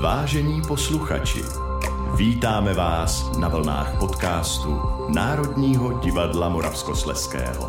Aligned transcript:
Vážení 0.00 0.62
posluchači, 0.68 1.42
vítáme 2.16 2.74
vás 2.74 3.38
na 3.38 3.48
vlnách 3.48 3.98
podcastu 3.98 4.82
Národního 5.14 6.00
divadla 6.00 6.48
Moravskosleského. 6.48 7.66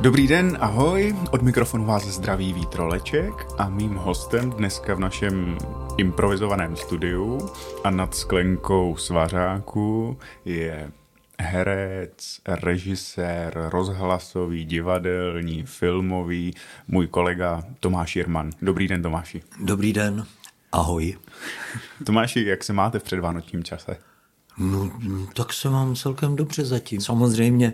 Dobrý 0.00 0.28
den, 0.28 0.58
ahoj, 0.60 1.16
od 1.30 1.42
mikrofonu 1.42 1.84
vás 1.84 2.04
zdraví 2.04 2.52
Vítroleček 2.52 3.46
a 3.58 3.68
mým 3.68 3.94
hostem 3.94 4.50
dneska 4.50 4.94
v 4.94 5.00
našem 5.00 5.58
improvizovaném 5.98 6.76
studiu 6.76 7.50
a 7.84 7.90
nad 7.90 8.14
sklenkou 8.14 8.96
svařáku 8.96 10.18
je 10.44 10.90
herec, 11.40 12.40
režisér, 12.48 13.68
rozhlasový, 13.72 14.64
divadelní, 14.64 15.62
filmový, 15.66 16.54
můj 16.88 17.06
kolega 17.06 17.62
Tomáš 17.80 18.16
Jirman. 18.16 18.50
Dobrý 18.62 18.88
den, 18.88 19.02
Tomáši. 19.02 19.42
Dobrý 19.60 19.92
den, 19.92 20.26
ahoj. 20.72 21.18
Tomáši, 22.06 22.44
jak 22.44 22.64
se 22.64 22.72
máte 22.72 22.98
v 22.98 23.02
předvánočním 23.02 23.64
čase? 23.64 23.96
No, 24.58 25.00
tak 25.34 25.52
se 25.52 25.70
mám 25.70 25.96
celkem 25.96 26.36
dobře 26.36 26.64
zatím. 26.64 27.00
Samozřejmě 27.00 27.72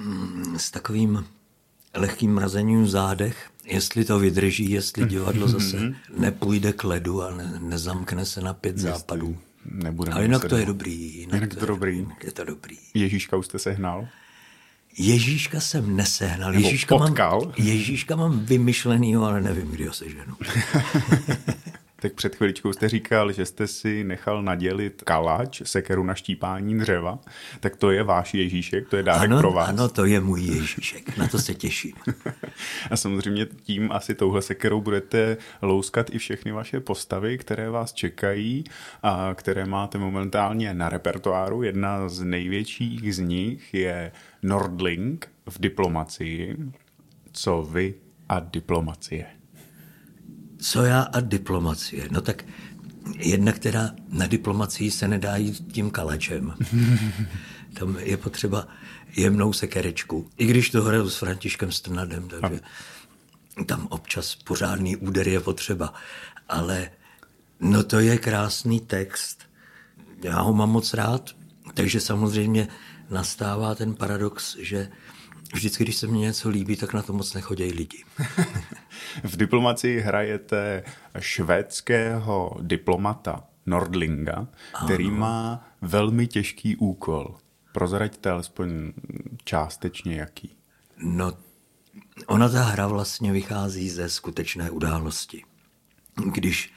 mm, 0.00 0.58
s 0.58 0.70
takovým 0.70 1.26
lehkým 1.94 2.34
mrazením 2.34 2.84
v 2.84 2.88
zádech, 2.88 3.50
jestli 3.64 4.04
to 4.04 4.18
vydrží, 4.18 4.70
jestli 4.70 5.06
divadlo 5.06 5.48
zase 5.58 5.94
nepůjde 6.16 6.72
k 6.72 6.84
ledu 6.84 7.22
a 7.22 7.30
ne, 7.30 7.52
nezamkne 7.58 8.26
se 8.26 8.40
na 8.40 8.54
pět 8.54 8.78
západů. 8.78 9.38
Nebudeme 9.64 10.16
A 10.16 10.22
jinak 10.22 10.44
to 10.44 10.56
je 10.56 10.66
dobrý. 10.66 11.14
Jinak, 11.14 11.34
Jinak 11.34 11.54
to 11.54 11.66
dobrý. 11.66 11.96
Jinak 11.96 12.24
je 12.24 12.32
to 12.32 12.44
dobrý. 12.44 12.76
Ježíška 12.94 13.36
už 13.36 13.46
jste 13.46 13.58
sehnal? 13.58 14.08
Ježíška 14.98 15.60
jsem 15.60 15.96
nesehnal. 15.96 16.52
Nebo 16.52 16.66
Ježíška 16.66 16.98
potkal? 16.98 17.40
mám, 17.40 17.52
Ježíška 17.56 18.16
mám 18.16 18.40
vymyšlenýho, 18.40 19.24
ale 19.24 19.40
nevím, 19.40 19.70
kdy 19.70 19.86
ho 19.86 19.92
seženu. 19.92 20.36
Tak 22.00 22.12
před 22.12 22.36
chviličkou 22.36 22.72
jste 22.72 22.88
říkal, 22.88 23.32
že 23.32 23.46
jste 23.46 23.66
si 23.66 24.04
nechal 24.04 24.42
nadělit 24.42 25.02
kalač, 25.06 25.62
sekeru 25.64 26.04
na 26.04 26.14
štípání 26.14 26.78
dřeva. 26.78 27.18
Tak 27.60 27.76
to 27.76 27.90
je 27.90 28.02
váš 28.02 28.34
Ježíšek, 28.34 28.88
to 28.88 28.96
je 28.96 29.02
dárek 29.02 29.30
Ano, 29.30 29.38
pro 29.38 29.52
vás. 29.52 29.68
ano, 29.68 29.88
to 29.88 30.04
je 30.04 30.20
můj 30.20 30.40
Ježíšek. 30.42 31.16
Na 31.16 31.28
to 31.28 31.38
se 31.38 31.54
těším. 31.54 31.92
A 32.90 32.96
samozřejmě 32.96 33.46
tím 33.62 33.92
asi 33.92 34.14
touhle 34.14 34.42
sekerou 34.42 34.80
budete 34.80 35.36
louskat 35.62 36.14
i 36.14 36.18
všechny 36.18 36.52
vaše 36.52 36.80
postavy, 36.80 37.38
které 37.38 37.70
vás 37.70 37.92
čekají 37.92 38.64
a 39.02 39.30
které 39.34 39.66
máte 39.66 39.98
momentálně 39.98 40.74
na 40.74 40.88
repertoáru. 40.88 41.62
Jedna 41.62 42.08
z 42.08 42.22
největších 42.22 43.14
z 43.14 43.18
nich 43.18 43.74
je 43.74 44.12
Nordling 44.42 45.28
v 45.48 45.60
diplomacii. 45.60 46.56
Co 47.32 47.62
vy 47.62 47.94
a 48.28 48.40
diplomacie? 48.40 49.26
Co 50.60 50.84
já 50.84 51.02
a 51.02 51.20
diplomacie? 51.20 52.08
No 52.10 52.20
tak 52.20 52.44
jedna, 53.16 53.52
která 53.52 53.90
na 54.08 54.26
diplomacii 54.26 54.90
se 54.90 55.08
nedá 55.08 55.36
jít 55.36 55.72
tím 55.72 55.90
kalačem. 55.90 56.54
Tam 57.78 57.96
je 57.98 58.16
potřeba 58.16 58.68
jemnou 59.16 59.52
sekerečku. 59.52 60.30
I 60.36 60.46
když 60.46 60.70
to 60.70 60.82
hraju 60.82 61.10
s 61.10 61.16
Františkem 61.16 61.72
Strnadem, 61.72 62.28
takže 62.28 62.60
tam 63.66 63.86
občas 63.90 64.34
pořádný 64.34 64.96
úder 64.96 65.28
je 65.28 65.40
potřeba. 65.40 65.94
Ale 66.48 66.90
no 67.60 67.82
to 67.82 68.00
je 68.00 68.18
krásný 68.18 68.80
text. 68.80 69.42
Já 70.24 70.40
ho 70.40 70.52
mám 70.52 70.70
moc 70.70 70.94
rád, 70.94 71.30
takže 71.74 72.00
samozřejmě 72.00 72.68
nastává 73.10 73.74
ten 73.74 73.94
paradox, 73.94 74.56
že 74.58 74.88
vždycky, 75.54 75.84
když 75.84 75.96
se 75.96 76.06
mně 76.06 76.20
něco 76.20 76.48
líbí, 76.48 76.76
tak 76.76 76.94
na 76.94 77.02
to 77.02 77.12
moc 77.12 77.34
nechodějí 77.34 77.72
lidi. 77.72 78.04
V 79.24 79.36
diplomacii 79.36 80.00
hrajete 80.00 80.82
švédského 81.18 82.56
diplomata 82.60 83.44
Nordlinga, 83.66 84.46
který 84.84 85.10
má 85.10 85.68
velmi 85.82 86.26
těžký 86.26 86.76
úkol. 86.76 87.36
Prozraďte 87.72 88.30
alespoň 88.30 88.92
částečně 89.44 90.16
jaký. 90.16 90.56
No, 90.96 91.32
ona 92.26 92.48
ta 92.48 92.62
hra 92.62 92.86
vlastně 92.86 93.32
vychází 93.32 93.90
ze 93.90 94.08
skutečné 94.08 94.70
události. 94.70 95.44
Když 96.32 96.72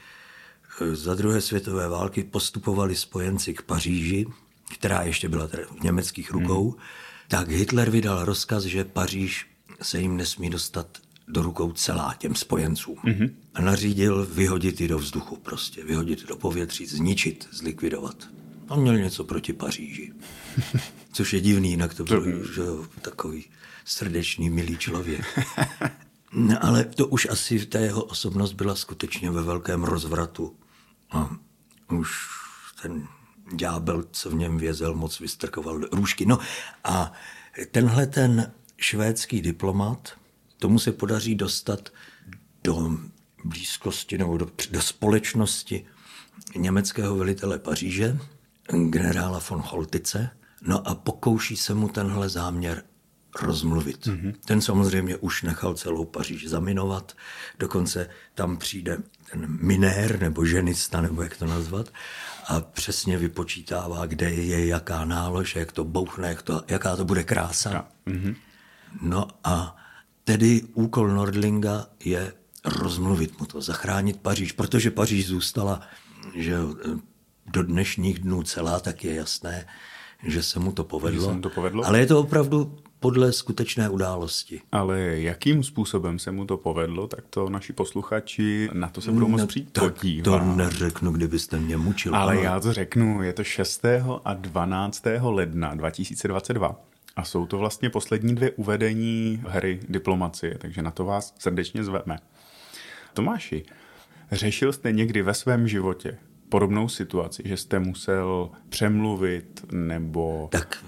eh, 0.80 0.96
za 0.96 1.14
druhé 1.14 1.40
světové 1.40 1.88
války 1.88 2.24
postupovali 2.24 2.96
spojenci 2.96 3.54
k 3.54 3.62
Paříži, 3.62 4.26
která 4.74 5.02
ještě 5.02 5.28
byla 5.28 5.48
v 5.48 5.80
německých 5.82 6.30
rukou, 6.30 6.70
hmm. 6.70 6.80
tak 7.28 7.48
Hitler 7.48 7.90
vydal 7.90 8.24
rozkaz, 8.24 8.64
že 8.64 8.84
Paříž 8.84 9.46
se 9.82 10.00
jim 10.00 10.16
nesmí 10.16 10.50
dostat 10.50 10.98
do 11.28 11.42
rukou 11.42 11.72
celá 11.72 12.14
těm 12.18 12.34
spojencům. 12.34 12.96
Mm-hmm. 12.96 13.30
A 13.54 13.62
nařídil 13.62 14.26
vyhodit 14.26 14.80
ji 14.80 14.88
do 14.88 14.98
vzduchu 14.98 15.36
prostě, 15.36 15.84
vyhodit 15.84 16.28
do 16.28 16.36
povětří, 16.36 16.86
zničit, 16.86 17.48
zlikvidovat. 17.52 18.28
On 18.68 18.82
měl 18.82 18.98
něco 18.98 19.24
proti 19.24 19.52
Paříži. 19.52 20.12
Což 21.12 21.32
je 21.32 21.40
divný, 21.40 21.70
jinak 21.70 21.94
to 21.94 22.04
byl 22.04 22.46
že, 22.54 22.62
takový 23.00 23.44
srdečný, 23.84 24.50
milý 24.50 24.78
člověk. 24.78 25.24
No, 26.36 26.64
ale 26.64 26.84
to 26.84 27.06
už 27.06 27.28
asi 27.30 27.66
ta 27.66 27.78
jeho 27.78 28.04
osobnost 28.04 28.52
byla 28.52 28.74
skutečně 28.74 29.30
ve 29.30 29.42
velkém 29.42 29.84
rozvratu. 29.84 30.56
A 31.10 31.36
už 31.90 32.10
ten 32.82 33.06
ďábel, 33.52 34.04
co 34.10 34.30
v 34.30 34.34
něm 34.34 34.58
vězel, 34.58 34.94
moc 34.94 35.20
vystrkoval 35.20 35.80
růžky. 35.92 36.26
No 36.26 36.38
a 36.84 37.12
tenhle 37.70 38.06
ten 38.06 38.52
švédský 38.76 39.40
diplomat, 39.40 40.12
tomu 40.64 40.78
se 40.78 40.92
podaří 40.92 41.34
dostat 41.34 41.92
do 42.64 42.98
blízkosti 43.44 44.18
nebo 44.18 44.38
do, 44.38 44.46
do 44.70 44.82
společnosti 44.82 45.86
německého 46.56 47.16
velitele 47.16 47.58
Paříže, 47.58 48.18
generála 48.72 49.42
von 49.50 49.62
Holtice, 49.64 50.30
no 50.62 50.88
a 50.88 50.94
pokouší 50.94 51.56
se 51.56 51.74
mu 51.74 51.88
tenhle 51.88 52.28
záměr 52.28 52.82
rozmluvit. 53.42 54.06
Mm-hmm. 54.06 54.34
Ten 54.44 54.60
samozřejmě 54.60 55.16
už 55.16 55.42
nechal 55.42 55.74
celou 55.74 56.04
Paříž 56.04 56.48
zaminovat, 56.48 57.12
dokonce 57.58 58.10
tam 58.34 58.56
přijde 58.56 58.98
ten 59.30 59.46
minér 59.60 60.20
nebo 60.20 60.44
ženista, 60.44 61.00
nebo 61.00 61.22
jak 61.22 61.36
to 61.36 61.46
nazvat, 61.46 61.92
a 62.48 62.60
přesně 62.60 63.18
vypočítává, 63.18 64.06
kde 64.06 64.30
je 64.30 64.66
jaká 64.66 65.04
nálož, 65.04 65.56
jak 65.56 65.72
to 65.72 65.84
bouchne, 65.84 66.28
jak 66.28 66.42
to, 66.42 66.62
jaká 66.68 66.96
to 66.96 67.04
bude 67.04 67.24
krása. 67.24 67.88
Mm-hmm. 68.06 68.36
No 69.02 69.28
a 69.44 69.83
tedy 70.24 70.62
úkol 70.74 71.08
Nordlinga 71.08 71.86
je 72.04 72.32
rozmluvit 72.64 73.40
mu 73.40 73.46
to, 73.46 73.60
zachránit 73.60 74.20
Paříž, 74.20 74.52
protože 74.52 74.90
Paříž 74.90 75.26
zůstala 75.26 75.80
že 76.34 76.56
do 77.46 77.62
dnešních 77.62 78.18
dnů 78.18 78.42
celá, 78.42 78.80
tak 78.80 79.04
je 79.04 79.14
jasné, 79.14 79.66
že 80.26 80.42
se 80.42 80.58
mu 80.58 80.72
to 80.72 80.84
povedlo. 80.84 81.26
se 81.26 81.32
mu 81.32 81.40
to 81.40 81.50
povedlo? 81.50 81.86
Ale 81.86 81.98
je 81.98 82.06
to 82.06 82.20
opravdu 82.20 82.78
podle 83.00 83.32
skutečné 83.32 83.88
události. 83.88 84.60
Ale 84.72 85.00
jakým 85.00 85.62
způsobem 85.62 86.18
se 86.18 86.30
mu 86.30 86.44
to 86.44 86.56
povedlo, 86.56 87.06
tak 87.06 87.24
to 87.30 87.48
naši 87.48 87.72
posluchači 87.72 88.70
na 88.72 88.88
to 88.88 89.00
se 89.00 89.12
budou 89.12 89.28
moct 89.28 89.46
přijít 89.46 89.72
tak 89.72 89.94
podívat. 89.94 90.24
to 90.24 90.44
neřeknu, 90.44 91.12
kdybyste 91.12 91.58
mě 91.58 91.76
mučil. 91.76 92.16
Ale 92.16 92.32
ano. 92.32 92.42
já 92.42 92.60
to 92.60 92.72
řeknu, 92.72 93.22
je 93.22 93.32
to 93.32 93.44
6. 93.44 93.84
a 94.24 94.34
12. 94.34 95.04
ledna 95.20 95.74
2022. 95.74 96.76
A 97.16 97.24
jsou 97.24 97.46
to 97.46 97.58
vlastně 97.58 97.90
poslední 97.90 98.34
dvě 98.34 98.50
uvedení 98.50 99.42
hry 99.48 99.80
diplomacie, 99.88 100.58
takže 100.58 100.82
na 100.82 100.90
to 100.90 101.04
vás 101.04 101.34
srdečně 101.38 101.84
zveme. 101.84 102.18
Tomáši, 103.14 103.64
řešil 104.32 104.72
jste 104.72 104.92
někdy 104.92 105.22
ve 105.22 105.34
svém 105.34 105.68
životě 105.68 106.18
podobnou 106.48 106.88
situaci, 106.88 107.42
že 107.46 107.56
jste 107.56 107.78
musel 107.78 108.50
přemluvit 108.68 109.66
nebo... 109.72 110.48
Tak 110.52 110.84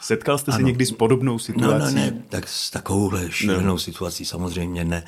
Setkal 0.00 0.38
jste 0.38 0.52
se 0.52 0.56
ano. 0.56 0.66
někdy 0.66 0.86
s 0.86 0.92
podobnou 0.92 1.32
no, 1.32 1.38
situací? 1.38 1.94
no, 1.94 2.00
ne, 2.00 2.22
tak 2.28 2.48
s 2.48 2.70
takovouhle 2.70 3.32
šílenou 3.32 3.78
situací 3.78 4.24
samozřejmě 4.24 4.84
ne. 4.84 5.04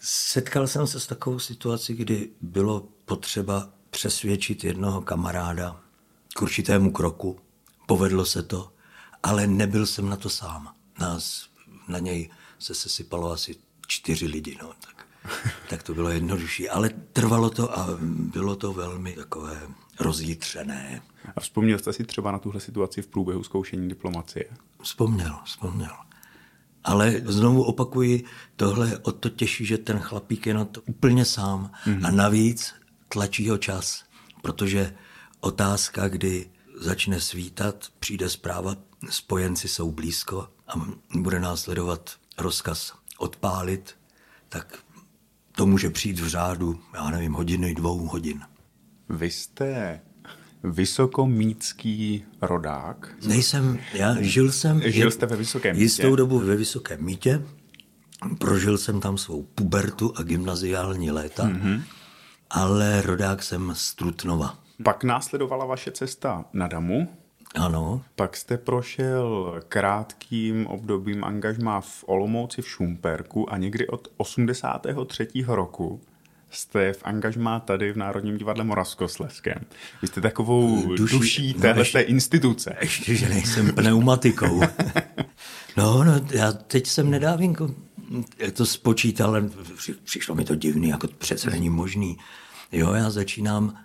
Setkal 0.00 0.66
jsem 0.66 0.86
se 0.86 1.00
s 1.00 1.06
takovou 1.06 1.38
situací, 1.38 1.94
kdy 1.94 2.28
bylo 2.40 2.88
potřeba 3.04 3.68
přesvědčit 3.90 4.64
jednoho 4.64 5.00
kamaráda 5.00 5.80
k 6.34 6.42
určitému 6.42 6.92
kroku. 6.92 7.38
Povedlo 7.86 8.24
se 8.24 8.42
to, 8.42 8.72
ale 9.22 9.46
nebyl 9.46 9.86
jsem 9.86 10.08
na 10.08 10.16
to 10.16 10.28
sám. 10.28 10.74
Nás, 11.00 11.48
na 11.88 11.98
něj 11.98 12.30
se 12.58 12.74
sesypalo 12.74 13.32
asi 13.32 13.56
čtyři 13.86 14.26
lidi, 14.26 14.58
no, 14.62 14.72
tak, 14.80 15.06
tak 15.70 15.82
to 15.82 15.94
bylo 15.94 16.10
jednodušší. 16.10 16.68
Ale 16.68 16.90
trvalo 17.12 17.50
to 17.50 17.78
a 17.78 17.88
bylo 18.10 18.56
to 18.56 18.72
velmi 18.72 19.12
takové 19.12 19.60
rozjitřené. 20.00 21.02
A 21.36 21.40
vzpomněl 21.40 21.78
jste 21.78 21.92
si 21.92 22.04
třeba 22.04 22.32
na 22.32 22.38
tuhle 22.38 22.60
situaci 22.60 23.02
v 23.02 23.06
průběhu 23.06 23.42
zkoušení 23.42 23.88
diplomacie? 23.88 24.44
Vzpomněl, 24.82 25.38
vzpomněl. 25.44 25.92
Ale 26.84 27.22
znovu 27.24 27.62
opakuji, 27.62 28.24
tohle 28.56 28.98
o 28.98 29.12
to 29.12 29.28
těžší, 29.28 29.66
že 29.66 29.78
ten 29.78 29.98
chlapík 29.98 30.46
je 30.46 30.54
na 30.54 30.64
to 30.64 30.80
úplně 30.80 31.24
sám 31.24 31.70
mm-hmm. 31.86 32.06
a 32.06 32.10
navíc 32.10 32.74
tlačí 33.08 33.48
ho 33.48 33.58
čas, 33.58 34.04
protože 34.42 34.94
otázka, 35.40 36.08
kdy 36.08 36.50
začne 36.80 37.20
svítat, 37.20 37.86
přijde 38.00 38.28
zpráva, 38.28 38.76
spojenci 39.10 39.68
jsou 39.68 39.92
blízko 39.92 40.48
a 40.68 40.72
bude 41.14 41.40
následovat 41.40 42.10
rozkaz 42.38 42.92
odpálit, 43.18 43.94
tak 44.48 44.78
to 45.52 45.66
může 45.66 45.90
přijít 45.90 46.18
v 46.18 46.28
řádu, 46.28 46.80
já 46.94 47.10
nevím, 47.10 47.32
hodiny, 47.32 47.74
dvou 47.74 48.06
hodin. 48.06 48.40
Vy 49.08 49.30
jste 49.30 50.00
vysokomícký 50.64 52.24
rodák. 52.40 53.14
Nejsem, 53.26 53.78
já 53.92 54.22
žil 54.22 54.52
jsem... 54.52 54.82
Žil 54.84 55.10
jste 55.10 55.26
ve 55.26 55.36
Vysokém 55.36 55.76
mítě? 55.76 55.82
Jistou 55.82 56.16
dobu 56.16 56.38
ve 56.38 56.56
Vysokém 56.56 57.04
mítě. 57.04 57.46
Prožil 58.38 58.78
jsem 58.78 59.00
tam 59.00 59.18
svou 59.18 59.42
pubertu 59.42 60.12
a 60.16 60.22
gymnaziální 60.22 61.10
léta, 61.10 61.44
mm-hmm. 61.44 61.82
ale 62.50 63.02
rodák 63.02 63.42
jsem 63.42 63.72
z 63.76 63.94
Trutnova. 63.94 64.58
Pak 64.82 65.04
následovala 65.04 65.64
vaše 65.64 65.90
cesta 65.90 66.44
na 66.52 66.66
Damu. 66.66 67.08
Ano. 67.54 68.02
Pak 68.14 68.36
jste 68.36 68.58
prošel 68.58 69.54
krátkým 69.68 70.66
obdobím 70.66 71.24
angažmá 71.24 71.80
v 71.80 72.04
Olomouci 72.06 72.62
v 72.62 72.68
Šumperku 72.68 73.52
a 73.52 73.56
někdy 73.56 73.86
od 73.86 74.08
83. 74.16 75.28
roku 75.46 76.00
jste 76.50 76.92
v 76.92 77.02
angažmá 77.04 77.60
tady 77.60 77.92
v 77.92 77.96
Národním 77.96 78.38
divadle 78.38 78.64
Moravskosleském. 78.64 79.58
Vy 80.02 80.08
jste 80.08 80.20
takovou 80.20 80.94
duší, 80.96 81.18
duší 81.18 81.54
téhle 81.54 81.74
no, 81.74 81.80
ještě, 81.80 82.00
instituce. 82.00 82.76
Ještě, 82.80 83.14
že 83.14 83.28
nejsem 83.28 83.72
pneumatikou. 83.72 84.60
no, 85.76 86.04
no, 86.04 86.20
já 86.30 86.52
teď 86.52 86.86
jsem 86.86 87.10
nedávínko 87.10 87.70
to 88.52 88.66
spočítal, 88.66 89.30
ale 89.30 89.50
přišlo 90.04 90.34
mi 90.34 90.44
to 90.44 90.54
divný, 90.54 90.88
jako 90.88 91.08
přece 91.18 91.50
není 91.50 91.70
možný. 91.70 92.18
Jo, 92.72 92.92
já 92.92 93.10
začínám, 93.10 93.78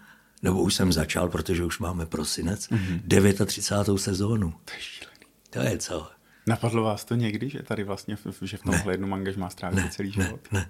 nebo 0.43 0.61
už 0.61 0.73
jsem 0.73 0.93
začal, 0.93 1.29
protože 1.29 1.65
už 1.65 1.79
máme 1.79 2.05
prosinec, 2.05 2.69
mm-hmm. 2.69 3.45
39. 3.45 3.99
sezónu. 3.99 4.53
To 4.65 4.73
je 4.73 4.79
šílený. 4.79 5.25
To 5.49 5.59
je 5.59 5.77
co? 5.77 6.09
Napadlo 6.47 6.83
vás 6.83 7.05
to 7.05 7.15
někdy, 7.15 7.49
že 7.49 7.63
tady 7.63 7.83
vlastně, 7.83 8.17
že 8.41 8.57
v 8.57 8.61
tomhle 8.61 8.93
jednom 8.93 9.13
angažmá 9.13 9.49
strávíte 9.49 9.89
celý 9.89 10.11
život? 10.11 10.39
Ne, 10.51 10.59
ne, 10.59 10.69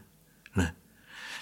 ne. 0.55 0.75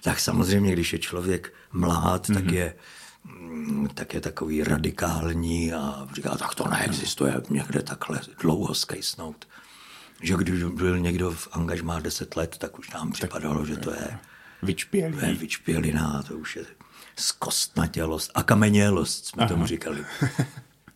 Tak 0.04 0.20
samozřejmě, 0.20 0.74
když 0.74 0.94
je 0.94 1.00
člověk 1.00 1.54
mlad, 1.72 2.30
mm-hmm. 2.30 2.34
tak 2.34 2.44
mhm. 2.44 2.54
je 2.54 2.76
mm, 3.24 3.88
tak 3.94 4.14
je 4.14 4.22
takový 4.22 4.64
radikální 4.64 5.74
a 5.74 6.08
říká, 6.14 6.38
tak 6.38 6.56
to 6.56 6.68
neexistuje 6.68 7.42
někde 7.50 7.82
takhle 7.82 8.22
dlouho 8.42 8.74
skejsnout 8.76 9.46
že 10.22 10.36
když 10.38 10.64
byl 10.64 11.00
někdo 11.00 11.32
v 11.32 11.48
angažmá 11.52 12.00
10 12.00 12.36
let, 12.36 12.58
tak 12.58 12.80
už 12.80 12.90
nám 12.90 13.12
připadalo, 13.12 13.66
že 13.66 13.78
to 13.78 13.92
je 13.92 14.18
vyčpělý. 14.64 15.18
vyčpělina, 15.38 16.24
to 16.24 16.38
už 16.38 16.56
je 16.56 16.66
zkostnatělost 17.16 18.32
a 18.36 18.44
kamenělost, 18.44 19.26
jsme 19.26 19.44
Aha. 19.44 19.50
tomu 19.50 19.66
říkali. 19.66 20.06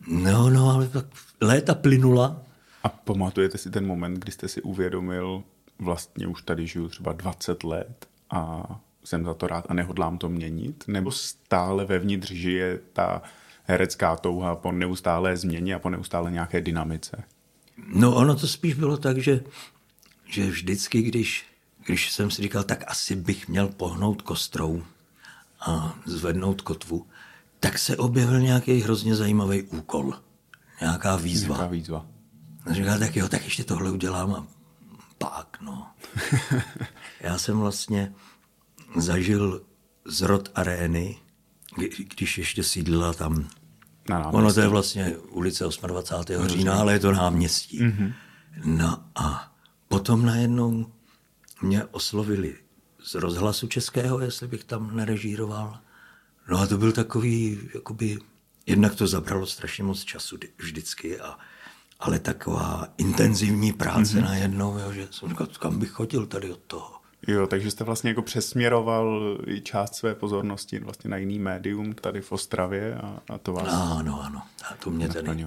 No, 0.06 0.50
no, 0.50 0.70
ale 0.70 0.88
tak 0.88 1.06
léta 1.40 1.74
plynula. 1.74 2.42
A 2.82 2.88
pamatujete 2.88 3.58
si 3.58 3.70
ten 3.70 3.86
moment, 3.86 4.14
kdy 4.14 4.32
jste 4.32 4.48
si 4.48 4.62
uvědomil, 4.62 5.42
vlastně 5.78 6.26
už 6.26 6.42
tady 6.42 6.66
žiju 6.66 6.88
třeba 6.88 7.12
20 7.12 7.64
let 7.64 8.08
a 8.30 8.64
jsem 9.04 9.24
za 9.24 9.34
to 9.34 9.46
rád 9.46 9.66
a 9.68 9.74
nehodlám 9.74 10.18
to 10.18 10.28
měnit? 10.28 10.84
Nebo 10.86 11.12
stále 11.12 11.84
vevnitř 11.84 12.30
žije 12.30 12.80
ta 12.92 13.22
herecká 13.64 14.16
touha 14.16 14.56
po 14.56 14.72
neustálé 14.72 15.36
změně 15.36 15.74
a 15.74 15.78
po 15.78 15.90
neustále 15.90 16.30
nějaké 16.30 16.60
dynamice? 16.60 17.24
No 17.94 18.14
ono 18.14 18.36
to 18.36 18.48
spíš 18.48 18.74
bylo 18.74 18.96
tak, 18.96 19.18
že, 19.18 19.40
že 20.26 20.46
vždycky, 20.46 21.02
když, 21.02 21.46
když 21.86 22.12
jsem 22.12 22.30
si 22.30 22.42
říkal, 22.42 22.64
tak 22.64 22.84
asi 22.86 23.16
bych 23.16 23.48
měl 23.48 23.68
pohnout 23.68 24.22
kostrou 24.22 24.82
a 25.60 25.98
zvednout 26.06 26.62
kotvu, 26.62 27.06
tak 27.60 27.78
se 27.78 27.96
objevil 27.96 28.40
nějaký 28.40 28.80
hrozně 28.80 29.16
zajímavý 29.16 29.62
úkol. 29.62 30.12
Nějaká 30.80 31.16
výzva. 31.16 31.56
Nějaká 31.56 31.72
výzva. 31.72 32.06
A 32.66 32.72
říkal, 32.72 32.98
tak 32.98 33.16
jo, 33.16 33.28
tak 33.28 33.44
ještě 33.44 33.64
tohle 33.64 33.90
udělám 33.90 34.34
a 34.34 34.46
pak, 35.18 35.58
no. 35.60 35.86
Já 37.20 37.38
jsem 37.38 37.58
vlastně 37.58 38.12
zažil 38.96 39.62
zrod 40.04 40.48
arény, 40.54 41.16
když 42.16 42.38
ještě 42.38 42.62
sídlila 42.62 43.12
tam 43.12 43.48
na 44.08 44.18
náměstí. 44.18 44.36
Ono 44.36 44.52
to 44.54 44.60
je 44.60 44.68
vlastně 44.68 45.16
ulice 45.16 45.64
28. 45.82 46.48
října, 46.48 46.74
ale 46.74 46.92
je 46.92 46.98
to 46.98 47.12
náměstí. 47.12 47.80
Mm-hmm. 47.80 48.12
No 48.64 49.04
a 49.14 49.52
potom 49.88 50.26
najednou 50.26 50.86
mě 51.62 51.84
oslovili 51.84 52.56
z 53.06 53.14
rozhlasu 53.14 53.66
českého, 53.66 54.20
jestli 54.20 54.48
bych 54.48 54.64
tam 54.64 54.96
nerežíroval. 54.96 55.78
No 56.48 56.58
a 56.58 56.66
to 56.66 56.78
byl 56.78 56.92
takový, 56.92 57.60
jakoby, 57.74 58.18
jednak 58.66 58.94
to 58.94 59.06
zabralo 59.06 59.46
strašně 59.46 59.84
moc 59.84 60.04
času 60.04 60.36
vždycky, 60.58 61.20
a, 61.20 61.38
ale 62.00 62.18
taková 62.18 62.88
intenzivní 62.98 63.72
práce 63.72 64.18
mm-hmm. 64.18 64.24
najednou, 64.24 64.78
jo, 64.78 64.92
že 64.92 65.08
jsem 65.10 65.28
říkal, 65.28 65.46
kam 65.46 65.78
bych 65.78 65.90
chodil 65.90 66.26
tady 66.26 66.52
od 66.52 66.60
toho. 66.66 66.90
Jo, 67.28 67.46
takže 67.46 67.70
jste 67.70 67.84
vlastně 67.84 68.10
jako 68.10 68.22
přesměroval 68.22 69.38
i 69.46 69.60
část 69.60 69.94
své 69.94 70.14
pozornosti 70.14 70.78
vlastně 70.78 71.10
na 71.10 71.16
jiný 71.16 71.38
médium 71.38 71.94
tady 71.94 72.20
v 72.20 72.32
Ostravě 72.32 72.94
a, 72.94 73.18
a 73.28 73.38
to 73.38 73.52
vás 73.52 73.68
Ano, 73.68 74.22
ano, 74.22 74.42
a 74.70 74.74
to 74.74 74.90
mě 74.90 75.08
tedy... 75.08 75.46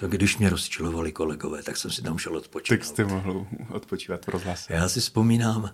To 0.00 0.08
když 0.08 0.38
mě 0.38 0.50
rozčilovali 0.50 1.12
kolegové, 1.12 1.62
tak 1.62 1.76
jsem 1.76 1.90
si 1.90 2.02
tam 2.02 2.18
šel 2.18 2.36
odpočívat. 2.36 2.78
Tak 2.78 2.88
jste 2.88 3.04
mohl 3.04 3.46
odpočívat 3.68 4.24
v 4.24 4.28
rozhlase. 4.28 4.74
Já 4.74 4.88
si 4.88 5.00
vzpomínám 5.00 5.70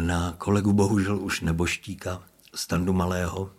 na 0.00 0.34
kolegu 0.38 0.72
bohužel 0.72 1.18
už 1.18 1.40
neboštíka, 1.40 2.22
Standu 2.54 2.92
Malého, 2.92 3.52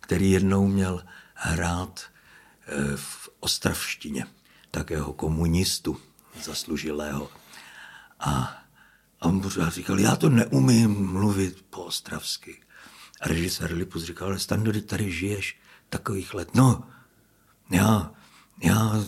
který 0.00 0.30
jednou 0.30 0.66
měl 0.66 1.04
hrát 1.34 2.00
eh, 2.66 2.96
v 2.96 3.28
ostravštině, 3.40 4.26
takého 4.70 5.12
komunistu 5.12 6.00
zaslužilého. 6.42 7.30
A 8.20 8.60
a 9.20 9.26
on 9.26 9.40
pořád 9.40 9.72
říkal, 9.72 10.00
já 10.00 10.16
to 10.16 10.28
neumím 10.28 11.12
mluvit 11.12 11.64
po 11.70 11.82
ostravsky. 11.82 12.60
A 13.20 13.28
režisér 13.28 13.72
Lipus 13.72 14.04
říkal, 14.04 14.28
ale 14.28 14.38
Stando, 14.38 14.80
tady 14.80 15.12
žiješ 15.12 15.58
takových 15.88 16.34
let. 16.34 16.54
No, 16.54 16.82
já, 17.70 18.10
já, 18.62 19.04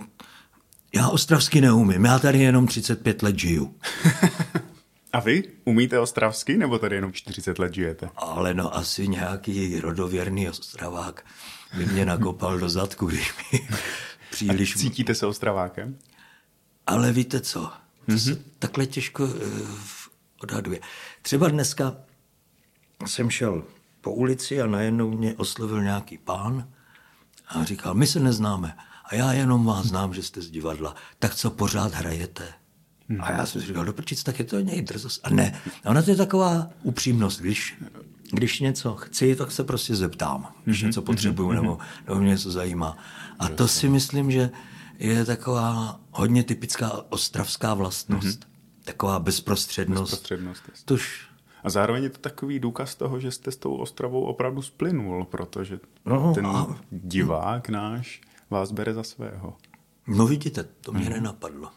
já 0.95 1.09
ostravsky 1.09 1.61
neumím, 1.61 2.05
já 2.05 2.19
tady 2.19 2.39
jenom 2.39 2.67
35 2.67 3.23
let 3.23 3.39
žiju. 3.39 3.79
A 5.13 5.21
vy 5.21 5.43
umíte 5.65 5.99
ostravsky, 5.99 6.57
nebo 6.57 6.79
tady 6.79 6.97
jenom 6.97 7.13
40 7.13 7.59
let 7.59 7.75
žijete? 7.75 8.09
Ale 8.17 8.55
no 8.55 8.77
asi 8.77 9.09
nějaký 9.09 9.81
rodověrný 9.81 10.49
ostravák 10.49 11.25
by 11.77 11.87
mě 11.87 12.07
nakopal 12.07 12.59
do 12.59 12.69
zadku, 12.69 13.07
když 13.07 13.35
mi 13.53 13.69
příliš... 14.31 14.77
A 14.77 14.79
cítíte 14.79 15.15
se 15.15 15.27
ostravákem? 15.27 15.99
Ale 16.87 17.13
víte 17.13 17.41
co, 17.41 17.61
to 18.07 18.13
mm-hmm. 18.13 18.35
se 18.35 18.45
takhle 18.59 18.87
těžko 18.87 19.25
uh, 19.25 19.31
odhaduje. 20.43 20.81
Třeba 21.23 21.49
dneska 21.49 21.97
jsem 23.07 23.31
šel 23.31 23.65
po 24.01 24.13
ulici 24.13 24.61
a 24.61 24.67
najednou 24.67 25.11
mě 25.11 25.35
oslovil 25.35 25.83
nějaký 25.83 26.19
pán 26.19 26.73
a 27.49 27.65
říkal, 27.65 27.95
my 27.95 28.07
se 28.07 28.21
neznáme 28.21 28.77
a 29.05 29.15
já 29.15 29.33
jenom 29.33 29.65
vás 29.65 29.87
znám, 29.87 30.15
že 30.15 30.23
jste 30.23 30.43
z 30.43 30.51
divadla, 30.51 30.95
tak 31.19 31.35
co 31.35 31.51
pořád 31.51 31.95
hrajete? 31.95 32.62
A 33.21 33.33
já 33.33 33.47
jsem 33.47 33.61
si 33.61 33.67
říkal, 33.67 33.85
doprčic, 33.85 34.23
tak 34.23 34.39
je 34.39 34.45
to 34.45 34.61
něj 34.61 34.83
drzost. 34.83 35.21
A 35.25 35.31
ne, 35.31 35.61
a 35.85 35.91
ona 35.91 36.03
to 36.03 36.11
je 36.11 36.17
taková 36.17 36.69
upřímnost, 36.83 37.41
když, 37.41 37.77
když 38.31 38.61
něco 38.61 38.95
chci, 38.95 39.37
tak 39.37 39.53
se 39.53 39.65
prostě 39.65 39.97
zeptám, 39.97 40.53
když 40.65 40.81
mhm, 40.83 40.89
něco 40.89 41.03
potřebuju 41.03 41.49
mhm, 41.49 41.57
nebo, 41.57 41.79
nebo 42.07 42.21
mě 42.21 42.31
něco 42.31 42.51
zajímá. 42.51 42.97
A 43.39 43.49
to 43.49 43.69
si 43.69 43.89
myslím, 43.89 44.31
že 44.31 44.51
je 44.99 45.25
taková 45.25 46.01
hodně 46.11 46.43
typická 46.45 46.93
ostravská 47.09 47.75
vlastnost. 47.75 48.41
Mm-hmm 48.41 48.53
taková 48.85 49.19
bezprostřednost. 49.19 50.13
bezprostřednost 50.13 50.63
Tuž. 50.85 51.29
A 51.65 51.71
zároveň 51.71 52.03
je 52.03 52.11
to 52.11 52.19
takový 52.19 52.59
důkaz 52.59 52.95
toho, 52.95 53.21
že 53.21 53.31
jste 53.31 53.53
s 53.53 53.57
tou 53.57 53.75
Ostravou 53.75 54.23
opravdu 54.23 54.63
splynul, 54.63 55.25
protože 55.25 55.81
no, 56.05 56.35
ten 56.35 56.47
a... 56.47 56.77
divák 56.91 57.69
náš 57.69 58.21
vás 58.51 58.73
bere 58.73 58.95
za 58.95 59.03
svého. 59.03 59.57
No 60.07 60.27
vidíte, 60.27 60.65
to 60.81 60.93
mě 60.93 61.05
hmm. 61.05 61.13
nenapadlo. 61.13 61.71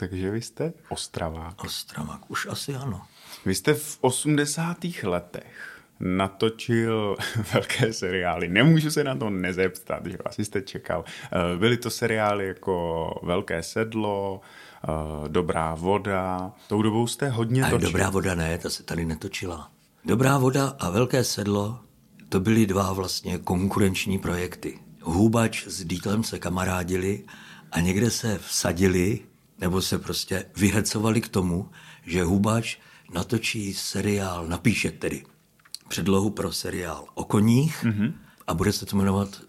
Takže 0.00 0.30
vy 0.30 0.42
jste 0.42 0.72
Ostravák. 0.88 1.64
Ostravák, 1.64 2.30
už 2.30 2.46
asi 2.46 2.74
ano. 2.74 3.02
Vy 3.46 3.54
jste 3.54 3.74
v 3.74 3.98
80. 4.00 4.76
letech 5.02 5.80
natočil 6.00 7.16
velké 7.54 7.92
seriály. 7.92 8.48
Nemůžu 8.48 8.90
se 8.90 9.04
na 9.04 9.14
to 9.16 9.30
nezeptat, 9.30 10.06
že 10.06 10.18
asi 10.24 10.44
jste 10.44 10.62
čekal. 10.62 11.04
Eh, 11.24 11.58
byly 11.58 11.76
to 11.76 11.90
seriály 11.90 12.46
jako 12.46 13.20
Velké 13.22 13.62
sedlo, 13.62 14.40
Eh, 14.84 15.28
dobrá 15.28 15.74
voda. 15.74 16.52
Tou 16.68 16.82
dobou 16.82 17.06
jste 17.06 17.28
hodně 17.28 17.62
točil. 17.62 17.78
Dobrá 17.78 18.10
voda 18.10 18.34
ne, 18.34 18.58
ta 18.58 18.70
se 18.70 18.82
tady 18.82 19.04
netočila. 19.04 19.70
Dobrá 20.04 20.38
voda 20.38 20.76
a 20.78 20.90
Velké 20.90 21.24
sedlo, 21.24 21.80
to 22.28 22.40
byly 22.40 22.66
dva 22.66 22.92
vlastně 22.92 23.38
konkurenční 23.38 24.18
projekty. 24.18 24.78
Hůbač 25.02 25.66
s 25.66 25.84
Dítlem 25.84 26.24
se 26.24 26.38
kamarádili 26.38 27.24
a 27.72 27.80
někde 27.80 28.10
se 28.10 28.38
vsadili, 28.38 29.20
nebo 29.60 29.82
se 29.82 29.98
prostě 29.98 30.44
vyhecovali 30.56 31.20
k 31.20 31.28
tomu, 31.28 31.70
že 32.06 32.24
Hůbač 32.24 32.76
natočí 33.14 33.74
seriál, 33.74 34.46
napíše 34.46 34.90
tedy 34.90 35.24
předlohu 35.88 36.30
pro 36.30 36.52
seriál 36.52 37.04
o 37.14 37.24
koních 37.24 37.84
mm-hmm. 37.84 38.12
a 38.46 38.54
bude 38.54 38.72
se 38.72 38.86
to 38.86 38.96
jmenovat 38.96 39.42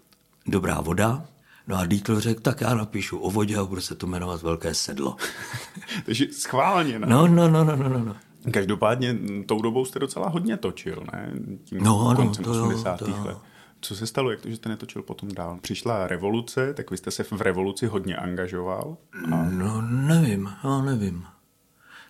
Dobrá 0.46 0.80
voda 0.80 1.24
No 1.66 1.76
a 1.76 1.86
Dietl 1.86 2.20
řekl, 2.20 2.40
tak 2.40 2.60
já 2.60 2.74
napíšu 2.74 3.18
o 3.18 3.30
vodě 3.30 3.56
a 3.56 3.64
bude 3.64 3.80
se 3.80 3.94
to 3.94 4.06
jmenovat 4.06 4.42
Velké 4.42 4.74
sedlo. 4.74 5.16
Takže 6.06 6.26
schválně, 6.32 6.98
ne? 6.98 7.06
No, 7.06 7.26
no, 7.26 7.48
no, 7.48 7.64
no, 7.64 7.76
no, 7.76 7.88
no. 7.88 8.16
Každopádně 8.50 9.18
tou 9.46 9.62
dobou 9.62 9.84
jste 9.84 9.98
docela 9.98 10.28
hodně 10.28 10.56
točil, 10.56 11.04
ne? 11.12 11.32
Tím 11.64 11.82
no, 11.82 12.08
ano, 12.08 12.16
koncem 12.16 12.44
to 12.44 12.50
80. 12.50 13.00
Jo, 13.00 13.06
to 13.06 13.28
let. 13.28 13.38
Co 13.84 13.96
se 13.96 14.06
stalo, 14.06 14.30
jak 14.30 14.40
to, 14.40 14.50
že 14.50 14.56
jste 14.56 14.68
netočil 14.68 15.02
potom 15.02 15.28
dál? 15.28 15.58
Přišla 15.62 16.06
revoluce, 16.06 16.74
tak 16.74 16.90
vy 16.90 16.96
jste 16.96 17.10
se 17.10 17.24
v 17.24 17.32
revoluci 17.40 17.86
hodně 17.86 18.16
angažoval? 18.16 18.96
A... 19.32 19.42
No 19.50 19.82
nevím, 19.82 20.52
no 20.64 20.82
nevím. 20.82 21.26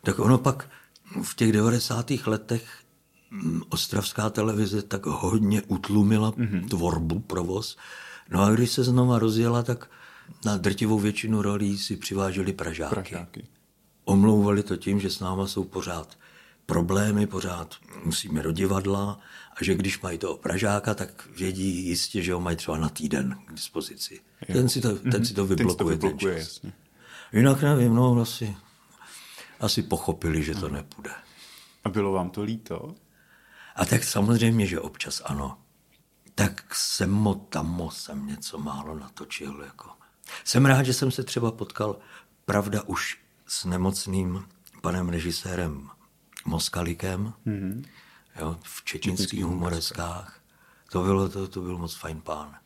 Tak 0.02 0.18
ono 0.18 0.38
pak 0.38 0.68
v 1.22 1.34
těch 1.34 1.52
90. 1.52 2.10
letech 2.26 2.64
mm, 3.30 3.62
ostravská 3.68 4.30
televize 4.30 4.82
tak 4.82 5.06
hodně 5.06 5.62
utlumila 5.62 6.32
mm-hmm. 6.32 6.68
tvorbu, 6.68 7.20
provoz. 7.20 7.76
No 8.30 8.42
a 8.42 8.50
když 8.50 8.70
se 8.70 8.84
znova 8.84 9.18
rozjela, 9.18 9.62
tak 9.62 9.90
na 10.44 10.56
drtivou 10.56 10.98
většinu 10.98 11.42
rolí 11.42 11.78
si 11.78 11.96
přiváželi 11.96 12.52
Pražáky. 12.52 12.94
Pražáky. 12.94 13.46
Omlouvali 14.04 14.62
to 14.62 14.76
tím, 14.76 15.00
že 15.00 15.10
s 15.10 15.20
náma 15.20 15.46
jsou 15.46 15.64
pořád 15.64 16.18
problémy, 16.72 17.26
pořád 17.26 17.74
musíme 18.04 18.42
do 18.42 18.52
divadla 18.52 19.20
a 19.56 19.64
že 19.64 19.74
když 19.74 20.00
mají 20.00 20.18
toho 20.18 20.36
Pražáka, 20.36 20.94
tak 20.94 21.26
vědí 21.26 21.86
jistě, 21.86 22.22
že 22.22 22.34
ho 22.34 22.40
mají 22.40 22.56
třeba 22.56 22.78
na 22.78 22.88
týden 22.88 23.38
k 23.46 23.52
dispozici. 23.52 24.20
Ten 24.46 24.68
si, 24.68 24.80
to, 24.80 24.98
ten 24.98 25.24
si 25.24 25.34
to 25.34 25.46
vyblokuje, 25.46 25.96
ten, 25.96 26.00
to 26.00 26.06
vyblokuje 26.06 26.34
ten 26.34 26.40
čas. 26.40 26.48
Jasně. 26.48 26.72
Jinak 27.32 27.62
nevím, 27.62 27.94
no 27.94 28.20
asi, 28.20 28.56
asi 29.60 29.82
pochopili, 29.82 30.42
že 30.42 30.54
to 30.54 30.68
nepůjde. 30.68 31.10
A 31.84 31.88
bylo 31.88 32.12
vám 32.12 32.30
to 32.30 32.42
líto? 32.42 32.94
A 33.76 33.84
tak 33.84 34.04
samozřejmě, 34.04 34.66
že 34.66 34.80
občas 34.80 35.22
ano. 35.24 35.58
Tak 36.34 36.74
sem 36.74 37.26
tam 37.48 37.88
jsem 37.92 38.26
něco 38.26 38.58
málo 38.58 38.98
natočil. 38.98 39.62
Jako. 39.64 39.90
Jsem 40.44 40.66
rád, 40.66 40.82
že 40.82 40.94
jsem 40.94 41.10
se 41.10 41.22
třeba 41.22 41.50
potkal, 41.50 41.98
pravda, 42.44 42.82
už 42.82 43.18
s 43.46 43.64
nemocným 43.64 44.44
panem 44.80 45.08
režisérem 45.08 45.90
Moskalikem, 46.44 47.32
mm-hmm. 47.46 47.84
jo, 48.40 48.56
v 48.62 48.84
čečenských 48.84 49.44
humoreskách. 49.44 50.40
To, 50.92 51.02
bylo, 51.02 51.28
to, 51.28 51.48
to 51.48 51.60
byl 51.60 51.78
moc 51.78 51.94
fajn 51.94 52.20
pán. 52.20 52.56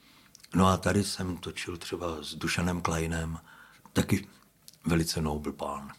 No 0.55 0.67
a 0.67 0.77
tady 0.77 1.05
jsem 1.05 1.37
točil 1.37 1.77
třeba 1.77 2.23
s 2.23 2.35
Dušanem 2.35 2.81
Kleinem, 2.81 3.39
taky 3.93 4.29
velice 4.87 5.23
nobl 5.23 5.53
pán. 5.53 5.93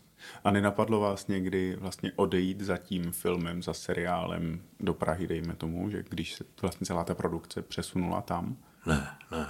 A 0.43 0.51
nenapadlo 0.51 0.99
vás 0.99 1.27
někdy 1.27 1.75
vlastně 1.75 2.11
odejít 2.15 2.61
za 2.61 2.77
tím 2.77 3.11
filmem, 3.11 3.63
za 3.63 3.73
seriálem 3.73 4.61
do 4.79 4.93
Prahy, 4.93 5.27
dejme 5.27 5.55
tomu, 5.55 5.89
že 5.89 6.03
když 6.09 6.33
se 6.33 6.43
vlastně 6.61 6.85
celá 6.85 7.03
ta 7.03 7.15
produkce 7.15 7.61
přesunula 7.61 8.21
tam? 8.21 8.57
Ne, 8.85 9.17
ne. 9.31 9.47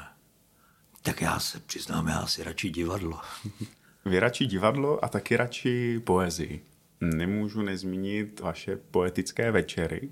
Tak 1.01 1.21
já 1.21 1.39
se 1.39 1.59
přiznám, 1.59 2.07
já 2.07 2.25
si 2.25 2.43
radši 2.43 2.69
divadlo. 2.69 3.21
Vy 4.05 4.19
radši 4.19 4.45
divadlo 4.45 5.05
a 5.05 5.07
taky 5.07 5.37
radši 5.37 5.99
poezii. 5.99 6.65
Nemůžu 7.01 7.61
nezmínit 7.61 8.39
vaše 8.39 8.75
poetické 8.91 9.51
večery. 9.51 10.09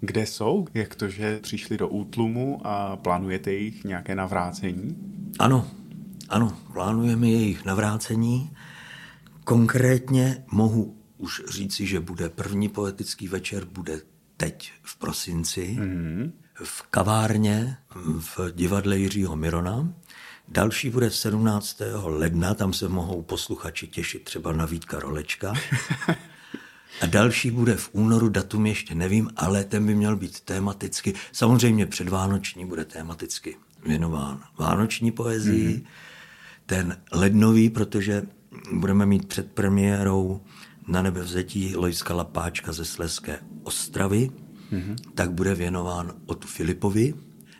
Kde 0.00 0.26
jsou? 0.26 0.66
Jak 0.74 0.94
to, 0.94 1.08
že 1.08 1.38
přišli 1.38 1.76
do 1.76 1.88
útlumu 1.88 2.60
a 2.64 2.96
plánujete 2.96 3.52
jejich 3.52 3.84
nějaké 3.84 4.14
navrácení? 4.14 4.96
Ano, 5.38 5.70
ano, 6.28 6.58
plánujeme 6.72 7.28
jejich 7.28 7.64
navrácení. 7.64 8.50
Konkrétně 9.44 10.44
mohu 10.52 10.96
už 11.16 11.42
říci, 11.48 11.86
že 11.86 12.00
bude 12.00 12.28
první 12.28 12.68
poetický 12.68 13.28
večer, 13.28 13.64
bude 13.64 14.00
teď 14.36 14.72
v 14.82 14.96
prosinci 14.96 15.76
mm-hmm. 15.80 16.32
v 16.54 16.82
kavárně 16.82 17.76
v 18.18 18.38
divadle 18.52 18.98
Jiřího 18.98 19.36
Mirona. 19.36 19.92
Další 20.48 20.90
bude 20.90 21.10
17. 21.10 21.82
ledna, 22.02 22.54
tam 22.54 22.72
se 22.72 22.88
mohou 22.88 23.22
posluchači 23.22 23.86
těšit 23.86 24.24
třeba 24.24 24.52
na 24.52 24.66
Vítka 24.66 24.98
Rolečka. 24.98 25.52
A 27.00 27.06
další 27.06 27.50
bude 27.50 27.76
v 27.76 27.90
únoru, 27.92 28.28
datum 28.28 28.66
ještě 28.66 28.94
nevím, 28.94 29.30
ale 29.36 29.64
ten 29.64 29.86
by 29.86 29.94
měl 29.94 30.16
být 30.16 30.40
tematicky, 30.40 31.14
samozřejmě 31.32 31.86
předvánoční 31.86 32.66
bude 32.66 32.84
tematicky 32.84 33.56
věnován 33.86 34.42
vánoční 34.58 35.10
poezii, 35.10 35.76
mm-hmm. 35.76 35.86
ten 36.66 36.96
lednový, 37.12 37.70
protože 37.70 38.22
budeme 38.72 39.06
mít 39.06 39.28
před 39.28 39.52
premiérou 39.52 40.40
na 40.88 41.02
nebevzetí 41.02 41.76
Lojska 41.76 42.14
Lapáčka 42.14 42.72
ze 42.72 42.84
Sleské 42.84 43.38
Ostravy, 43.62 44.30
mm-hmm. 44.72 44.96
tak 45.14 45.32
bude 45.32 45.54
věnován 45.54 46.12
od 46.26 46.44
Filipovi. 46.44 47.14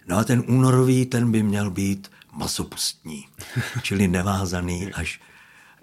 No 0.08 0.16
a 0.16 0.24
ten 0.24 0.44
únorový, 0.48 1.06
ten 1.06 1.32
by 1.32 1.42
měl 1.42 1.70
být 1.70 2.10
masopustní, 2.32 3.26
čili 3.82 4.08
nevázaný 4.08 4.92
až 4.92 5.20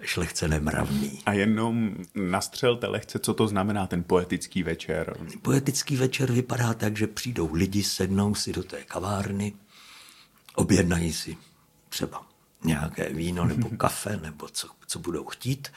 šlechce 0.02 0.48
nemravný. 0.48 1.22
A 1.26 1.32
jenom 1.32 1.96
nastřelte 2.14 2.86
lehce, 2.86 3.18
co 3.18 3.34
to 3.34 3.48
znamená 3.48 3.86
ten 3.86 4.02
poetický 4.02 4.62
večer. 4.62 5.16
Poetický 5.42 5.96
večer 5.96 6.32
vypadá 6.32 6.74
tak, 6.74 6.96
že 6.96 7.06
přijdou 7.06 7.54
lidi, 7.54 7.82
sednou 7.82 8.34
si 8.34 8.52
do 8.52 8.62
té 8.62 8.84
kavárny, 8.84 9.52
objednají 10.54 11.12
si 11.12 11.36
třeba 11.88 12.26
nějaké 12.64 13.08
víno 13.12 13.44
nebo 13.44 13.68
kafe, 13.76 14.16
nebo 14.22 14.48
co, 14.48 14.68
co 14.86 14.98
budou 14.98 15.24
chtít. 15.24 15.68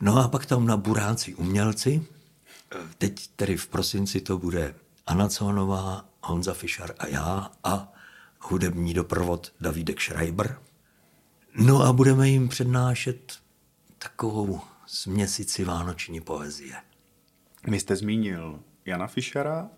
No 0.00 0.16
a 0.16 0.28
pak 0.28 0.46
tam 0.46 0.66
na 0.66 0.76
buráci 0.76 1.34
umělci, 1.34 2.06
teď 2.98 3.28
tedy 3.36 3.56
v 3.56 3.68
prosinci 3.68 4.20
to 4.20 4.38
bude 4.38 4.74
Anna 5.06 5.28
Conová, 5.28 6.04
Honza 6.22 6.54
Fischer 6.54 6.94
a 6.98 7.06
já 7.06 7.50
a 7.64 7.92
hudební 8.40 8.94
doprovod 8.94 9.52
Davidek 9.60 10.00
Schreiber. 10.00 10.58
No 11.54 11.82
a 11.82 11.92
budeme 11.92 12.28
jim 12.28 12.48
přednášet 12.48 13.38
takovou 13.98 14.60
směsici 14.86 15.64
vánoční 15.64 16.20
poezie. 16.20 16.74
Vy 17.64 17.80
jste 17.80 17.96
zmínil 17.96 18.60
Jana 18.84 19.06
Fischera, 19.06 19.70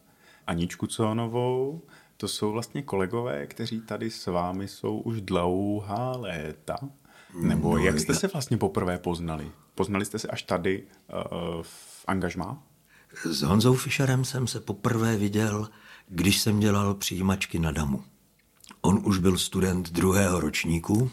Aničku 0.47 0.87
Conovou, 0.87 1.83
to 2.17 2.29
jsou 2.29 2.53
vlastně 2.53 2.83
kolegové, 2.83 3.47
kteří 3.47 3.81
tady 3.81 4.11
s 4.11 4.27
vámi 4.27 4.69
jsou 4.69 4.99
už 4.99 5.21
dlouhá 5.21 6.17
léta. 6.17 6.79
Nebo 7.35 7.77
no, 7.77 7.85
jak 7.85 8.01
jste 8.01 8.13
já... 8.13 8.19
se 8.19 8.29
vlastně 8.29 8.57
poprvé 8.57 8.99
poznali? 8.99 9.51
Poznali 9.75 10.05
jste 10.05 10.19
se 10.19 10.29
až 10.29 10.43
tady 10.43 10.83
uh, 10.83 11.63
v 11.63 12.05
angažmá? 12.07 12.63
S 13.25 13.43
Honzou 13.43 13.75
Fischerem 13.75 14.25
jsem 14.25 14.47
se 14.47 14.61
poprvé 14.61 15.17
viděl, 15.17 15.69
když 16.09 16.41
jsem 16.41 16.61
dělal 16.61 16.95
přijímačky 16.95 17.59
na 17.59 17.71
Damu. 17.71 18.05
On 18.81 19.01
už 19.05 19.19
byl 19.19 19.39
student 19.39 19.91
druhého 19.91 20.41
ročníku. 20.41 21.11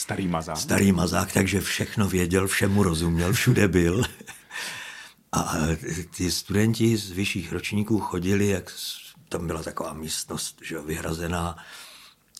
Starý 0.00 0.28
mazák. 0.28 0.56
Starý 0.56 0.92
mazák, 0.92 1.32
takže 1.32 1.60
všechno 1.60 2.08
věděl, 2.08 2.48
všemu 2.48 2.82
rozuměl, 2.82 3.32
všude 3.32 3.68
byl. 3.68 4.04
A 5.32 5.56
ty 6.16 6.30
studenti 6.30 6.96
z 6.96 7.10
vyšších 7.10 7.52
ročníků 7.52 7.98
chodili, 7.98 8.48
jak 8.48 8.72
tam 9.28 9.46
byla 9.46 9.62
taková 9.62 9.92
místnost, 9.92 10.58
že 10.62 10.78
vyhrazená, 10.78 11.56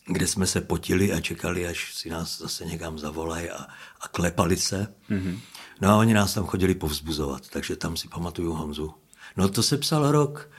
kde 0.07 0.26
jsme 0.26 0.47
se 0.47 0.61
potili 0.61 1.12
a 1.12 1.21
čekali, 1.21 1.67
až 1.67 1.95
si 1.95 2.11
nás 2.11 2.38
zase 2.38 2.64
někam 2.64 2.99
zavolají 2.99 3.50
a, 3.50 3.67
a 4.00 4.09
klepali 4.09 4.57
se. 4.57 4.95
Mm-hmm. 5.11 5.38
No 5.81 5.88
a 5.88 5.97
oni 5.97 6.14
nás 6.14 6.35
tam 6.35 6.47
chodili 6.47 6.75
povzbuzovat, 6.75 7.49
takže 7.49 7.76
tam 7.76 7.97
si 7.97 8.09
pamatuju 8.09 8.52
Honzu. 8.52 8.95
No 9.37 9.49
to 9.49 9.62
se 9.62 9.76
psal 9.76 10.11
rok 10.11 10.50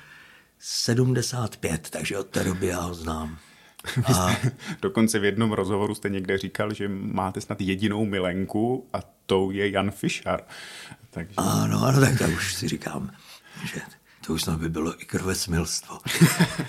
75, 0.60 1.90
takže 1.90 2.18
od 2.18 2.28
té 2.28 2.44
doby 2.44 2.68
já 2.68 2.80
ho 2.80 2.94
znám. 2.94 3.38
A... 4.16 4.36
Dokonce 4.82 5.20
v 5.20 5.26
jednom 5.26 5.52
rozhovoru 5.52 5.96
jste 5.96 6.10
někde 6.10 6.38
říkal, 6.38 6.74
že 6.74 6.90
máte 6.90 7.42
snad 7.42 7.62
jedinou 7.62 8.06
milenku 8.06 8.88
a 8.94 9.00
tou 9.26 9.52
je 9.52 9.72
Jan 9.72 9.92
Fischer. 9.92 10.44
Takže... 11.10 11.34
Ano, 11.38 11.84
ano, 11.84 12.00
tak 12.00 12.18
to 12.18 12.24
už 12.24 12.54
si 12.54 12.68
říkám, 12.68 13.12
že 13.66 13.82
to 14.26 14.34
už 14.34 14.42
snad 14.42 14.60
by 14.60 14.70
bylo 14.70 15.02
i 15.02 15.06
krve 15.06 15.36
smilstvo. 15.36 16.00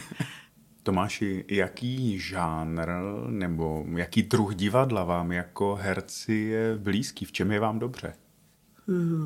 Tomáši, 0.83 1.45
jaký 1.49 2.19
žánr 2.19 2.88
nebo 3.28 3.85
jaký 3.97 4.23
druh 4.23 4.54
divadla 4.54 5.04
vám 5.04 5.33
jako 5.33 5.78
herci 5.83 6.33
je 6.33 6.78
blízký? 6.78 7.25
V 7.25 7.33
čem 7.33 7.52
je 7.52 7.61
vám 7.61 7.78
dobře? 7.78 8.14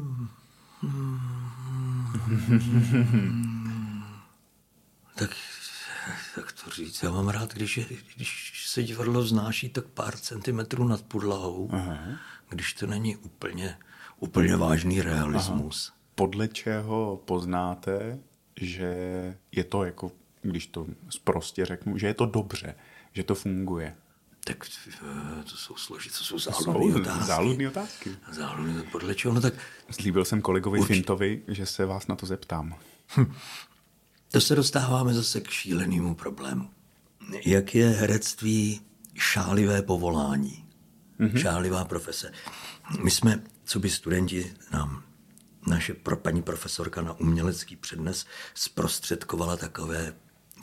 tak 5.15 5.31
jak 6.37 6.53
to 6.53 6.71
říct, 6.71 7.03
já 7.03 7.11
mám 7.11 7.29
rád, 7.29 7.55
když, 7.55 7.77
je, 7.77 7.87
když 8.17 8.65
se 8.67 8.83
divadlo 8.83 9.21
vznáší 9.21 9.69
tak 9.69 9.87
pár 9.87 10.17
centimetrů 10.17 10.89
nad 10.89 11.03
podlahou, 11.03 11.71
Aha. 11.73 11.99
když 12.49 12.73
to 12.73 12.87
není 12.87 13.17
úplně, 13.17 13.79
úplně 14.19 14.57
vážný 14.57 15.03
realismus. 15.03 15.89
Aha. 15.89 15.99
Podle 16.15 16.49
čeho 16.49 17.23
poznáte, 17.25 18.19
že 18.61 18.95
je 19.53 19.65
to 19.65 19.85
jako, 19.85 20.13
když 20.43 20.67
to 20.67 20.87
prostě 21.25 21.67
řeknu, 21.67 21.99
že 21.99 22.07
je 22.07 22.15
to 22.15 22.27
dobře, 22.27 22.75
že 23.13 23.23
to 23.23 23.35
funguje? 23.35 23.97
Tak 24.45 24.67
eh, 24.89 25.43
to 25.43 25.57
jsou 25.57 25.77
složité, 25.77 26.19
to 26.19 26.25
jsou 26.25 26.39
záludné 26.39 27.01
otázky. 27.01 27.27
Záludné 27.27 27.69
otázky. 27.69 28.17
Záludné, 28.31 28.83
podle 28.83 29.15
čeho? 29.15 29.35
No 29.35 29.41
tak... 29.41 29.55
Slíbil 29.91 30.25
jsem 30.25 30.43
kolegovi 30.43 30.79
Urč... 30.81 30.89
Fintovi, 30.89 31.43
že 31.49 31.67
se 31.67 31.87
vás 31.87 32.07
na 32.07 32.17
to 32.17 32.27
zeptám. 32.27 32.75
Hm. 33.17 33.33
To 34.31 34.41
se 34.41 34.55
dostáváme 34.55 35.15
zase 35.15 35.41
k 35.41 35.51
šílenému 35.51 36.15
problému. 36.15 36.71
Jak 37.45 37.75
je 37.75 37.89
herectví 37.89 38.81
šálivé 39.15 39.83
povolání, 39.83 40.65
mm-hmm. 41.21 41.37
šálivá 41.37 41.85
profese. 41.85 42.33
My 43.03 43.11
jsme, 43.11 43.43
co 43.65 43.79
by 43.79 43.91
studenti 43.91 44.55
nám 44.73 45.03
naše 45.67 45.95
pro 45.95 46.17
paní 46.17 46.43
profesorka 46.43 47.03
na 47.03 47.13
umělecký 47.13 47.77
přednes 47.77 48.27
zprostředkovala 48.55 49.57
takové 49.57 50.15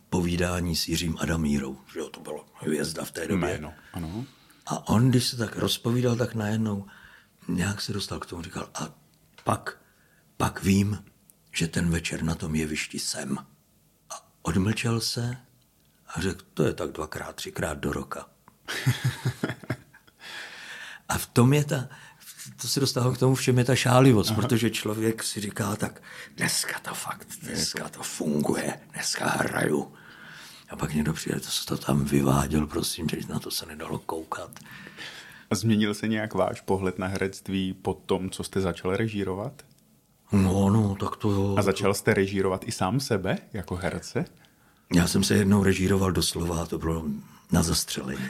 povídání 0.10 0.76
s 0.76 0.88
Jiřím 0.88 1.18
Adamírou, 1.20 1.78
že 1.94 2.00
jo, 2.00 2.10
to 2.10 2.20
bylo 2.20 2.46
hvězda 2.54 3.06
v 3.06 3.12
té 3.12 3.28
době. 3.28 3.50
Jméno, 3.50 3.74
ano. 3.94 4.26
A 4.66 4.88
on, 4.88 5.10
když 5.10 5.28
se 5.28 5.38
tak 5.38 5.58
rozpovídal, 5.58 6.16
tak 6.16 6.36
najednou 6.36 6.86
nějak 7.48 7.82
se 7.82 7.94
dostal 7.94 8.20
k 8.20 8.26
tomu, 8.26 8.42
říkal, 8.42 8.70
a 8.74 8.90
pak, 9.44 9.82
pak 10.38 10.64
vím, 10.64 11.04
že 11.52 11.68
ten 11.68 11.90
večer 11.90 12.24
na 12.24 12.36
tom 12.36 12.56
jevišti 12.56 13.00
jsem. 13.00 13.38
Odmlčel 14.44 15.00
se 15.00 15.38
a 16.08 16.22
řekl, 16.22 16.46
to 16.54 16.64
je 16.64 16.74
tak 16.74 16.92
dvakrát, 16.92 17.36
třikrát 17.36 17.78
do 17.78 17.94
roka. 17.94 18.26
a 21.10 21.18
v 21.18 21.26
tom 21.28 21.54
je 21.54 21.66
ta, 21.66 21.88
to 22.62 22.68
se 22.68 22.80
dostává 22.80 23.14
k 23.14 23.18
tomu, 23.18 23.36
v 23.36 23.42
čem 23.42 23.58
je 23.58 23.64
ta 23.64 23.76
šálivost, 23.76 24.32
Aha. 24.32 24.42
protože 24.42 24.70
člověk 24.70 25.24
si 25.24 25.42
říká 25.42 25.76
tak, 25.76 26.02
dneska 26.38 26.80
to 26.80 26.94
fakt, 26.94 27.28
dneska 27.42 27.90
to 27.90 28.04
funguje, 28.04 28.80
dneska 28.94 29.30
hraju. 29.30 29.94
A 30.70 30.76
pak 30.76 30.94
někdo 30.94 31.14
přijde, 31.14 31.40
to 31.40 31.52
se 31.52 31.66
to 31.66 31.78
tam 31.78 32.06
vyváděl, 32.06 32.68
prosím, 32.68 33.10
že 33.10 33.18
na 33.30 33.40
to 33.40 33.52
se 33.52 33.66
nedalo 33.66 34.00
koukat. 34.00 34.60
A 35.50 35.56
změnil 35.56 35.94
se 35.94 36.08
nějak 36.08 36.34
váš 36.34 36.62
pohled 36.62 37.00
na 37.00 37.08
herectví 37.08 37.74
po 37.74 37.94
tom, 37.94 38.30
co 38.30 38.44
jste 38.44 38.62
začal 38.62 38.96
režírovat? 38.96 39.64
No, 40.34 40.70
no, 40.70 40.96
tak 41.00 41.16
to 41.16 41.32
jo. 41.32 41.56
A 41.58 41.62
začal 41.62 41.94
jste 41.94 42.14
režírovat 42.14 42.68
i 42.68 42.72
sám 42.72 43.00
sebe 43.00 43.38
jako 43.54 43.76
herce? 43.76 44.26
Já 44.96 45.08
jsem 45.08 45.24
se 45.24 45.36
jednou 45.36 45.64
režíroval 45.64 46.12
doslova, 46.12 46.66
to 46.66 46.78
bylo 46.78 47.06
na 47.52 47.64
zastřelení. 47.64 48.30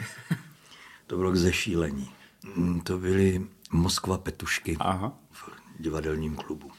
to 1.06 1.16
bylo 1.16 1.32
k 1.32 1.36
zešílení. 1.36 2.10
Mm, 2.56 2.80
to 2.80 2.98
byly 2.98 3.46
Moskva 3.72 4.18
Petušky 4.18 4.76
Aha. 4.80 5.18
v 5.32 5.50
divadelním 5.78 6.36
klubu. 6.36 6.70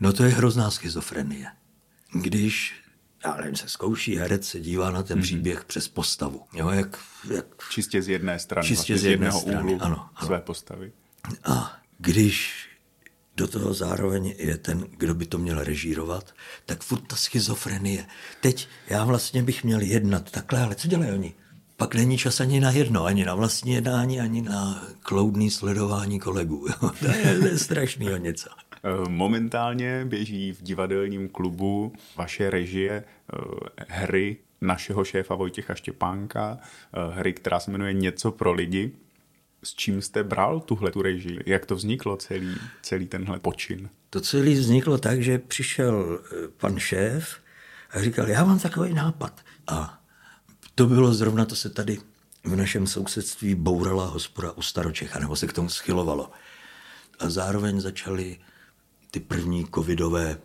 No 0.00 0.12
to 0.12 0.24
je 0.24 0.30
hrozná 0.30 0.70
schizofrenie. 0.70 1.46
Když 2.12 2.84
já 3.24 3.36
nevím, 3.36 3.56
se 3.56 3.68
zkouší, 3.68 4.16
herec 4.16 4.48
se 4.48 4.60
dívá 4.60 4.90
na 4.90 5.02
ten 5.02 5.18
mm-hmm. 5.18 5.22
příběh 5.22 5.64
přes 5.64 5.88
postavu. 5.88 6.42
Jo, 6.54 6.68
jak, 6.68 6.98
jak... 7.34 7.46
Čistě 7.70 8.02
z 8.02 8.08
jedné 8.08 8.38
strany, 8.38 8.68
Čistě 8.68 8.92
vlastně 8.92 8.98
z 8.98 9.04
jedné 9.04 9.26
jedného 9.26 9.40
strany, 9.40 9.74
úhlu 9.74 9.84
ano, 9.84 10.08
ano. 10.16 10.26
své 10.26 10.40
postavy. 10.40 10.92
A 11.44 11.76
když 11.98 12.63
do 13.36 13.48
toho 13.48 13.74
zároveň 13.74 14.34
je 14.38 14.56
ten, 14.56 14.86
kdo 14.98 15.14
by 15.14 15.26
to 15.26 15.38
měl 15.38 15.64
režírovat, 15.64 16.34
tak 16.66 16.82
furt 16.82 17.00
ta 17.06 17.16
schizofrenie. 17.16 18.06
Teď 18.40 18.68
já 18.88 19.04
vlastně 19.04 19.42
bych 19.42 19.64
měl 19.64 19.80
jednat 19.80 20.30
takhle, 20.30 20.62
ale 20.62 20.74
co 20.74 20.88
dělají 20.88 21.10
oni? 21.12 21.34
Pak 21.76 21.94
není 21.94 22.18
čas 22.18 22.40
ani 22.40 22.60
na 22.60 22.70
jedno, 22.70 23.04
ani 23.04 23.24
na 23.24 23.34
vlastní 23.34 23.72
jednání, 23.72 24.20
ani 24.20 24.42
na 24.42 24.86
kloudný 25.02 25.50
sledování 25.50 26.20
kolegů. 26.20 26.66
To 27.00 27.06
je, 27.06 27.38
to 27.40 27.46
je 27.46 27.58
strašného 27.58 28.16
něco. 28.16 28.50
Eh, 28.84 29.08
Momentálně 29.08 30.04
běží 30.04 30.52
v 30.52 30.62
divadelním 30.62 31.28
klubu 31.28 31.92
vaše 32.16 32.50
režie 32.50 32.92
eh, 32.94 33.84
hry 33.88 34.36
našeho 34.60 35.04
šéfa 35.04 35.34
Vojtěcha 35.34 35.74
Štěpánka, 35.74 36.58
eh, 36.58 36.98
hry, 37.14 37.32
která 37.32 37.60
se 37.60 37.70
jmenuje 37.70 37.92
Něco 37.92 38.32
pro 38.32 38.52
lidi. 38.52 38.92
S 39.64 39.74
čím 39.74 40.02
jste 40.02 40.24
bral 40.24 40.60
tuhle 40.60 40.90
tu 40.90 41.02
režii? 41.02 41.40
Jak 41.46 41.66
to 41.66 41.76
vzniklo 41.76 42.16
celý, 42.16 42.56
celý 42.82 43.06
tenhle 43.06 43.40
počin? 43.40 43.90
To 44.10 44.20
celé 44.20 44.50
vzniklo 44.50 44.98
tak, 44.98 45.22
že 45.22 45.38
přišel 45.38 46.20
eh, 46.24 46.48
pan 46.56 46.78
šéf 46.78 47.36
a 47.90 48.00
říkal, 48.00 48.28
já 48.28 48.44
mám 48.44 48.58
takový 48.58 48.94
nápad. 48.94 49.40
A 49.66 50.02
to 50.74 50.86
bylo 50.86 51.14
zrovna, 51.14 51.44
to 51.44 51.56
se 51.56 51.70
tady 51.70 51.98
v 52.44 52.56
našem 52.56 52.86
sousedství 52.86 53.54
bourala 53.54 54.06
hospoda 54.06 54.52
u 54.52 54.62
Staročecha, 54.62 55.18
nebo 55.18 55.36
se 55.36 55.46
k 55.46 55.52
tomu 55.52 55.68
schylovalo. 55.68 56.30
A 57.18 57.30
zároveň 57.30 57.80
začaly 57.80 58.38
ty 59.10 59.20
první 59.20 59.66
covidové, 59.74 60.38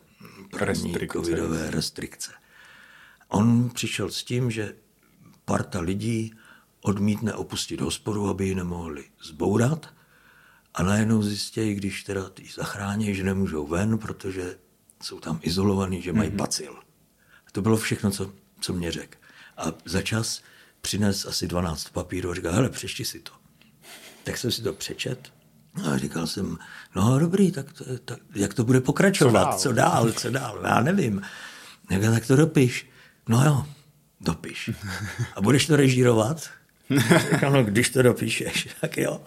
první 0.51 0.91
Restrikce. 0.91 1.17
covidové 1.17 1.71
restrikce. 1.71 2.31
On 3.27 3.69
přišel 3.69 4.11
s 4.11 4.23
tím, 4.23 4.51
že 4.51 4.73
parta 5.45 5.79
lidí 5.79 6.33
odmítne 6.81 7.33
opustit 7.33 7.81
hospodu, 7.81 8.29
aby 8.29 8.47
ji 8.47 8.55
nemohli 8.55 9.03
zbourat 9.23 9.93
a 10.73 10.83
najednou 10.83 11.21
zjistějí, 11.23 11.75
když 11.75 12.03
teda 12.03 12.29
ty 12.29 12.43
zachrání, 12.55 13.15
že 13.15 13.23
nemůžou 13.23 13.67
ven, 13.67 13.97
protože 13.97 14.57
jsou 15.03 15.19
tam 15.19 15.39
izolovaní, 15.41 16.01
že 16.01 16.13
mají 16.13 16.29
bacil. 16.29 16.75
To 17.51 17.61
bylo 17.61 17.77
všechno, 17.77 18.11
co, 18.11 18.31
co 18.61 18.73
mě 18.73 18.91
řekl. 18.91 19.17
A 19.57 19.65
za 19.85 20.01
čas 20.01 20.41
přines 20.81 21.25
asi 21.25 21.47
12 21.47 21.89
papírů 21.89 22.31
a 22.31 22.35
říkal, 22.35 22.53
hele, 22.53 22.69
přečti 22.69 23.05
si 23.05 23.19
to. 23.19 23.31
Tak 24.23 24.37
jsem 24.37 24.51
si 24.51 24.61
to 24.61 24.73
přečet 24.73 25.33
a 25.85 25.97
říkal 25.97 26.27
jsem, 26.27 26.57
no 26.95 27.19
dobrý, 27.19 27.51
tak, 27.51 27.73
to, 27.73 27.83
tak 28.05 28.19
jak 28.35 28.53
to 28.53 28.63
bude 28.63 28.81
pokračovat, 28.81 29.59
co 29.59 29.73
dál, 29.73 30.11
co 30.11 30.11
dál, 30.11 30.11
co 30.11 30.29
dál? 30.29 30.61
já 30.63 30.81
nevím. 30.81 31.21
Říkal, 31.91 32.13
tak 32.13 32.27
to 32.27 32.35
dopiš. 32.35 32.89
No 33.29 33.45
jo, 33.45 33.65
dopiš. 34.21 34.69
A 35.35 35.41
budeš 35.41 35.67
to 35.67 35.75
režírovat? 35.75 36.49
Říkal, 37.31 37.51
no 37.51 37.63
když 37.63 37.89
to 37.89 38.01
dopíšeš, 38.01 38.67
tak 38.81 38.97
jo. 38.97 39.21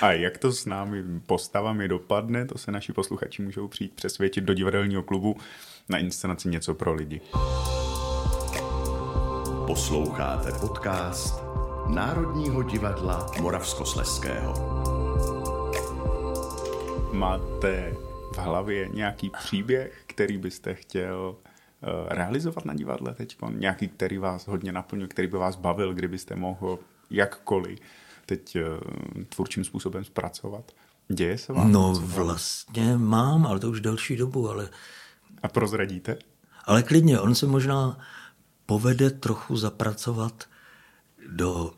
A 0.00 0.12
jak 0.12 0.38
to 0.38 0.52
s 0.52 0.66
námi 0.66 1.04
postavami 1.26 1.88
dopadne, 1.88 2.46
to 2.46 2.58
se 2.58 2.72
naši 2.72 2.92
posluchači 2.92 3.42
můžou 3.42 3.68
přijít 3.68 3.92
přesvědčit 3.94 4.44
do 4.44 4.54
divadelního 4.54 5.02
klubu 5.02 5.36
na 5.88 5.98
inscenaci 5.98 6.48
Něco 6.48 6.74
pro 6.74 6.94
lidi. 6.94 7.20
Posloucháte 9.66 10.52
podcast 10.52 11.34
Národního 11.88 12.62
divadla 12.62 13.26
Moravskosleského. 13.40 14.54
Máte 17.12 17.94
v 18.32 18.38
hlavě 18.38 18.88
nějaký 18.88 19.30
příběh, 19.30 20.02
který 20.06 20.38
byste 20.38 20.74
chtěl 20.74 21.36
realizovat 22.08 22.64
na 22.64 22.74
divadle 22.74 23.14
teď? 23.14 23.36
Nějaký, 23.50 23.88
který 23.88 24.18
vás 24.18 24.46
hodně 24.46 24.72
naplnil, 24.72 25.08
který 25.08 25.28
by 25.28 25.36
vás 25.36 25.56
bavil, 25.56 25.94
kdybyste 25.94 26.36
mohl 26.36 26.78
jakkoliv 27.10 27.78
teď 28.26 28.56
eh, 28.56 28.62
tvůrčím 29.28 29.64
způsobem 29.64 30.04
zpracovat? 30.04 30.72
Děje 31.08 31.38
se 31.38 31.52
vám? 31.52 31.72
No 31.72 31.92
vlastně 31.94 32.96
mám, 32.96 33.46
ale 33.46 33.60
to 33.60 33.70
už 33.70 33.80
delší 33.80 34.16
dobu, 34.16 34.50
ale, 34.50 34.68
A 35.42 35.48
prozradíte? 35.48 36.18
ale 36.64 36.82
klidně, 36.82 37.20
on 37.20 37.34
se 37.34 37.46
možná 37.46 37.98
povede 38.66 39.10
trochu 39.10 39.56
zapracovat 39.56 40.44
do 41.28 41.74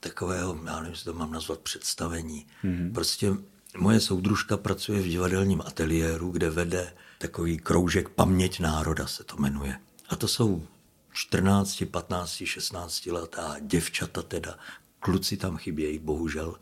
takového, 0.00 0.58
já 0.66 0.76
nevím, 0.76 0.90
jestli 0.90 1.04
to 1.04 1.18
mám 1.18 1.32
nazvat 1.32 1.58
představení. 1.58 2.46
Mm-hmm. 2.64 2.92
Prostě 2.92 3.32
moje 3.78 4.00
soudružka 4.00 4.56
pracuje 4.56 5.02
v 5.02 5.08
divadelním 5.08 5.60
ateliéru, 5.60 6.30
kde 6.30 6.50
vede 6.50 6.94
takový 7.18 7.58
kroužek 7.58 8.08
Paměť 8.08 8.60
národa 8.60 9.06
se 9.06 9.24
to 9.24 9.36
jmenuje. 9.36 9.78
A 10.08 10.16
to 10.16 10.28
jsou 10.28 10.66
14, 11.12 11.84
15, 11.90 12.42
16 12.44 13.06
letá 13.06 13.56
děvčata 13.60 14.22
teda, 14.22 14.58
kluci 15.00 15.36
tam 15.36 15.56
chybějí, 15.56 15.98
bohužel. 15.98 16.56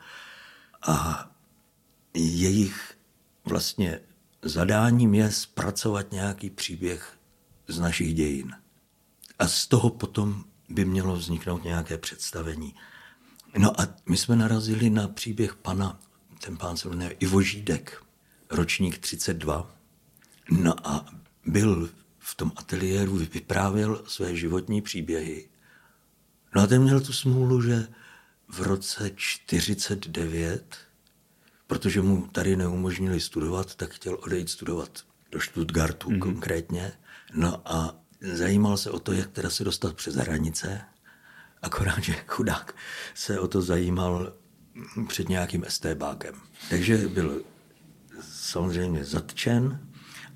A 0.83 1.31
jejich 2.14 2.99
vlastně 3.44 4.01
zadáním 4.42 5.14
je 5.14 5.33
zpracovat 5.33 6.12
nějaký 6.12 6.51
příběh 6.51 7.16
z 7.68 7.79
našich 7.79 8.14
dějin. 8.14 8.57
A 9.38 9.49
z 9.49 9.66
toho 9.66 9.90
potom 9.90 10.44
by 10.68 10.85
mělo 10.85 11.16
vzniknout 11.16 11.64
nějaké 11.64 11.99
představení. 11.99 12.75
No 13.59 13.81
a 13.81 13.88
my 14.07 14.16
jsme 14.16 14.37
narazili 14.37 14.90
na 14.90 15.09
příběh 15.09 15.55
pana, 15.55 16.01
ten 16.44 16.57
pán 16.57 16.76
se 16.76 16.88
jmenuje 16.88 17.11
Ivo 17.11 17.42
Žídek, 17.42 18.03
ročník 18.50 18.98
32. 18.98 19.70
No 20.50 20.88
a 20.88 21.07
byl 21.46 21.90
v 22.18 22.35
tom 22.35 22.53
ateliéru, 22.57 23.16
vyprávěl 23.16 24.03
své 24.07 24.37
životní 24.37 24.83
příběhy. 24.83 25.48
No 26.55 26.62
a 26.62 26.66
ten 26.66 26.83
měl 26.83 27.00
tu 27.00 27.12
smůlu, 27.12 27.62
že 27.62 27.88
v 28.48 28.61
roce 28.61 29.11
49, 29.16 30.76
protože 31.66 32.03
mu 32.03 32.26
tady 32.26 32.57
neumožnili 32.57 33.20
studovat, 33.20 33.74
tak 33.74 33.90
chtěl 33.90 34.18
odejít 34.20 34.50
studovat 34.50 35.05
do 35.31 35.40
Stuttgartu 35.40 36.11
mm-hmm. 36.11 36.18
konkrétně. 36.18 36.92
No 37.35 37.62
a 37.64 38.00
zajímal 38.33 38.76
se 38.76 38.90
o 38.90 38.98
to, 38.98 39.12
jak 39.12 39.31
teda 39.31 39.50
se 39.50 39.64
dostat 39.64 39.96
přes 39.96 40.14
hranice. 40.14 40.81
Akorát, 41.62 41.98
že 41.98 42.16
chudák 42.26 42.76
se 43.14 43.40
o 43.40 43.48
to 43.48 43.62
zajímal 43.62 44.33
před 45.09 45.28
nějakým 45.28 45.64
STBákem. 45.68 46.35
Takže 46.70 47.09
byl 47.09 47.42
samozřejmě 48.33 49.04
zatčen 49.04 49.87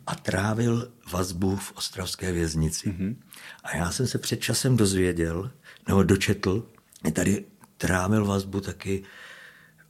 a 0.07 0.15
trávil 0.15 0.93
vazbu 1.13 1.57
v 1.57 1.73
ostravské 1.73 2.33
věznici. 2.33 2.91
Mm-hmm. 2.91 3.17
A 3.65 3.77
já 3.77 3.93
jsem 3.93 4.07
se 4.07 4.19
před 4.19 4.37
časem 4.37 4.77
dozvěděl, 4.77 5.51
nebo 5.89 6.03
dočetl, 6.03 6.69
že 7.05 7.13
tady 7.13 7.45
trávil 7.77 8.25
vazbu 8.25 8.61
taky 8.61 9.03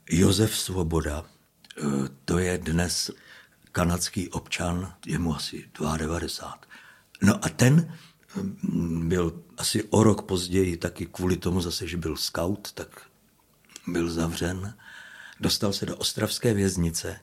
Josef 0.09 0.57
Svoboda. 0.57 1.25
E, 1.77 1.81
To 2.25 2.37
je 2.39 2.57
dnes 2.57 3.11
kanadský 3.71 4.29
občan, 4.29 4.93
je 5.05 5.19
mu 5.19 5.35
asi 5.35 5.69
92. 5.97 6.59
No 7.21 7.45
a 7.45 7.49
ten 7.49 7.93
mm, 8.61 9.09
byl 9.09 9.43
asi 9.57 9.83
o 9.83 10.03
rok 10.03 10.21
později 10.21 10.77
taky 10.77 11.05
kvůli 11.05 11.37
tomu 11.37 11.61
zase, 11.61 11.87
že 11.87 11.97
byl 11.97 12.17
scout, 12.17 12.71
tak 12.71 13.01
byl 13.87 14.11
zavřen. 14.11 14.75
Dostal 15.39 15.73
se 15.73 15.85
do 15.85 15.97
ostravské 15.97 16.53
věznice, 16.53 17.19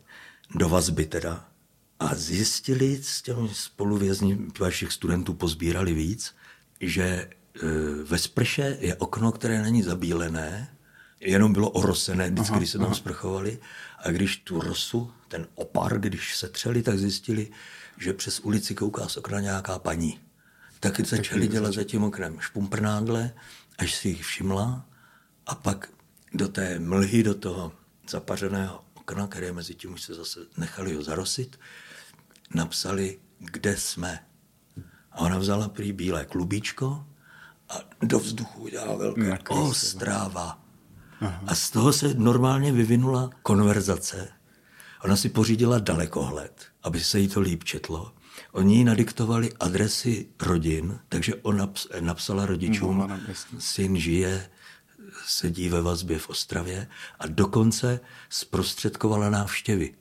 do 0.55 0.68
vazby 0.68 1.07
teda, 1.07 1.48
A 2.01 2.14
zjistili 2.14 3.03
s 3.03 3.22
těmi 3.22 3.48
spoluvězni 3.53 4.38
vašich 4.61 4.92
studentů 4.92 5.35
pozbírali 5.35 5.94
víc, 5.94 6.35
že 6.81 7.05
e, 7.05 7.29
ve 8.05 8.18
sprše 8.18 8.77
je 8.81 8.96
okno, 8.96 9.33
které 9.33 9.62
není 9.62 9.83
zabílené, 9.83 10.77
jenom 11.20 11.53
bylo 11.53 11.70
orosené 11.70 12.31
vždycky, 12.31 12.57
když 12.57 12.70
se 12.70 12.79
tam 12.79 12.94
sprchovali. 12.94 13.59
A 13.98 14.11
když 14.11 14.37
tu 14.37 14.61
rosu, 14.61 15.12
ten 15.29 15.46
opar, 15.55 16.01
když 16.01 16.37
se 16.37 16.48
třeli, 16.48 16.83
tak 16.83 16.98
zjistili, 16.98 17.51
že 17.98 18.12
přes 18.12 18.40
ulici 18.40 18.75
kouká 18.75 19.09
z 19.09 19.16
okna 19.16 19.40
nějaká 19.40 19.79
paní. 19.79 20.20
Tak 20.81 21.01
začali 21.01 21.48
dělat 21.48 21.75
za 21.75 21.85
tím 21.85 22.05
oknem 22.05 22.40
špumprnádle, 22.40 23.35
až 23.79 23.94
si 23.94 24.09
jich 24.09 24.25
všimla 24.25 24.87
a 25.46 25.55
pak 25.55 25.88
do 26.35 26.49
té 26.49 26.79
mlhy, 26.79 27.23
do 27.23 27.35
toho 27.35 27.73
zapařeného 28.09 28.85
okna, 28.95 29.27
které 29.27 29.53
mezi 29.53 29.75
tím 29.75 29.92
už 29.92 30.03
se 30.03 30.14
zase 30.14 30.40
nechali 30.57 30.95
ho 30.95 31.03
zarosit, 31.03 31.61
napsali, 32.55 33.18
kde 33.38 33.77
jsme. 33.77 34.25
A 35.12 35.18
ona 35.18 35.38
vzala 35.38 35.68
prý 35.68 35.92
bílé 35.92 36.25
klubíčko 36.25 37.07
a 37.68 37.75
do 38.03 38.18
vzduchu 38.18 38.62
udělala 38.62 38.97
velké 38.97 39.55
Ostrava. 39.55 40.59
A 41.47 41.55
z 41.55 41.71
toho 41.71 41.92
se 41.92 42.14
normálně 42.14 42.73
vyvinula 42.73 43.31
konverzace. 43.42 44.29
Ona 45.05 45.16
si 45.16 45.29
pořídila 45.29 45.79
dalekohled, 45.79 46.64
aby 46.83 47.01
se 47.01 47.18
jí 47.18 47.29
to 47.29 47.40
líp 47.40 47.64
četlo. 47.64 48.14
Oni 48.53 48.77
jí 48.77 48.85
nadiktovali 48.85 49.53
adresy 49.61 50.29
rodin, 50.40 50.99
takže 51.09 51.35
ona 51.35 51.73
napsala 52.01 52.47
rodičům, 52.47 53.21
syn 53.59 53.97
žije, 53.97 54.51
sedí 55.27 55.68
ve 55.68 55.83
vazbě 55.83 56.18
v 56.18 56.29
Ostravě 56.29 56.88
a 57.18 57.27
dokonce 57.27 58.01
zprostředkovala 58.29 59.31
návštěvy. 59.31 59.94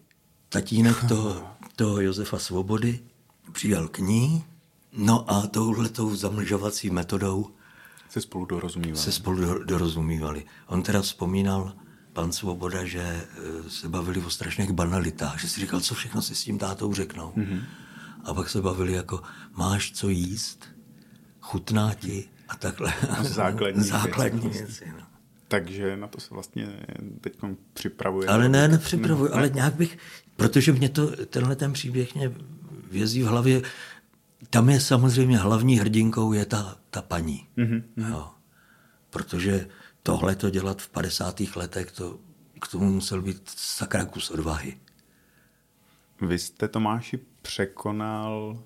Tatínek 0.49 1.03
toho, 1.07 1.47
toho 1.75 2.01
Josefa 2.01 2.39
Svobody 2.39 2.99
přijel 3.51 3.87
k 3.87 3.97
ní, 3.97 4.43
no 4.93 5.31
a 5.31 5.47
touhletou 5.47 6.15
zamlžovací 6.15 6.89
metodou 6.89 7.51
se 8.09 8.21
spolu 8.21 8.45
dorozumívali. 8.45 8.97
Se 8.97 9.11
spolu 9.11 9.63
dorozumívali. 9.63 10.45
On 10.67 10.83
teda 10.83 11.01
vzpomínal, 11.01 11.73
pan 12.13 12.31
Svoboda, 12.31 12.85
že 12.85 12.99
e, 12.99 13.25
se 13.69 13.89
bavili 13.89 14.21
o 14.21 14.29
strašných 14.29 14.71
banalitách, 14.71 15.39
že 15.41 15.49
si 15.49 15.61
říkal, 15.61 15.81
co 15.81 15.95
všechno 15.95 16.21
si 16.21 16.35
s 16.35 16.43
tím 16.43 16.57
tátou 16.57 16.93
řeknou. 16.93 17.33
Mm-hmm. 17.37 17.63
A 18.23 18.33
pak 18.33 18.49
se 18.49 18.61
bavili 18.61 18.93
jako, 18.93 19.21
máš 19.55 19.91
co 19.91 20.09
jíst, 20.09 20.65
chutná 21.41 21.93
ti 21.93 22.29
a 22.51 22.55
takhle. 22.55 22.93
A 23.09 23.23
základní, 23.23 23.83
základní 23.83 24.49
věci. 24.49 24.57
věci 24.57 24.85
no. 24.97 25.05
Takže 25.47 25.97
na 25.97 26.07
to 26.07 26.19
se 26.19 26.33
vlastně 26.33 26.67
teď 27.21 27.37
připravuje. 27.73 28.27
Ale 28.27 28.49
ne, 28.49 28.67
nepřipravuji, 28.67 29.29
ne, 29.31 29.37
ale 29.37 29.49
nějak 29.49 29.75
bych, 29.75 29.97
protože 30.35 30.71
mě 30.71 30.89
to, 30.89 31.25
tenhle 31.25 31.55
ten 31.55 31.73
příběh 31.73 32.15
mě 32.15 32.31
vězí 32.91 33.23
v 33.23 33.25
hlavě, 33.25 33.61
tam 34.49 34.69
je 34.69 34.79
samozřejmě 34.79 35.37
hlavní 35.37 35.79
hrdinkou 35.79 36.33
je 36.33 36.45
ta, 36.45 36.77
ta 36.89 37.01
paní. 37.01 37.47
Mm-hmm. 37.57 37.83
Jo. 38.09 38.29
Protože 39.09 39.67
tohle 40.03 40.35
to 40.35 40.49
dělat 40.49 40.81
v 40.81 40.89
50. 40.89 41.41
letech, 41.55 41.91
to 41.91 42.19
k 42.61 42.67
tomu 42.67 42.91
musel 42.91 43.21
být 43.21 43.41
sakra 43.55 44.05
kus 44.05 44.29
odvahy. 44.29 44.77
Vy 46.21 46.39
jste, 46.39 46.67
Tomáši, 46.67 47.19
překonal 47.41 48.63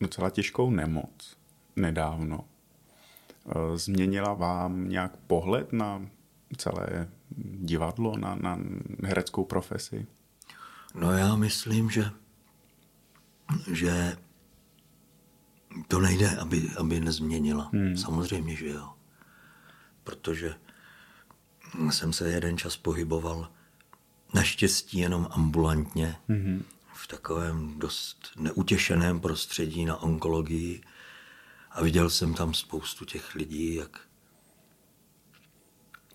docela 0.00 0.30
těžkou 0.30 0.70
nemoc 0.70 1.36
nedávno. 1.76 2.44
E, 3.48 3.78
změnila 3.78 4.34
vám 4.34 4.88
nějak 4.88 5.16
pohled 5.16 5.72
na 5.72 6.06
celé 6.56 7.08
divadlo, 7.60 8.16
na, 8.16 8.34
na 8.34 8.58
hereckou 9.04 9.44
profesi? 9.44 10.06
No 10.94 11.12
já 11.12 11.36
myslím, 11.36 11.90
že, 11.90 12.10
že 13.72 14.16
to 15.88 16.00
nejde, 16.00 16.36
aby, 16.36 16.70
aby 16.78 17.00
nezměnila. 17.00 17.70
Hmm. 17.72 17.96
Samozřejmě, 17.96 18.56
že 18.56 18.68
jo. 18.68 18.92
Protože 20.04 20.54
jsem 21.90 22.12
se 22.12 22.30
jeden 22.30 22.58
čas 22.58 22.76
pohyboval 22.76 23.50
naštěstí 24.34 24.98
jenom 24.98 25.28
ambulantně 25.30 26.16
hmm. 26.28 26.64
v 26.94 27.06
takovém 27.06 27.78
dost 27.78 28.30
neutěšeném 28.36 29.20
prostředí 29.20 29.84
na 29.84 29.96
onkologii 29.96 30.80
a 31.76 31.82
viděl 31.82 32.10
jsem 32.10 32.34
tam 32.34 32.54
spoustu 32.54 33.04
těch 33.04 33.34
lidí, 33.34 33.74
jak, 33.74 34.00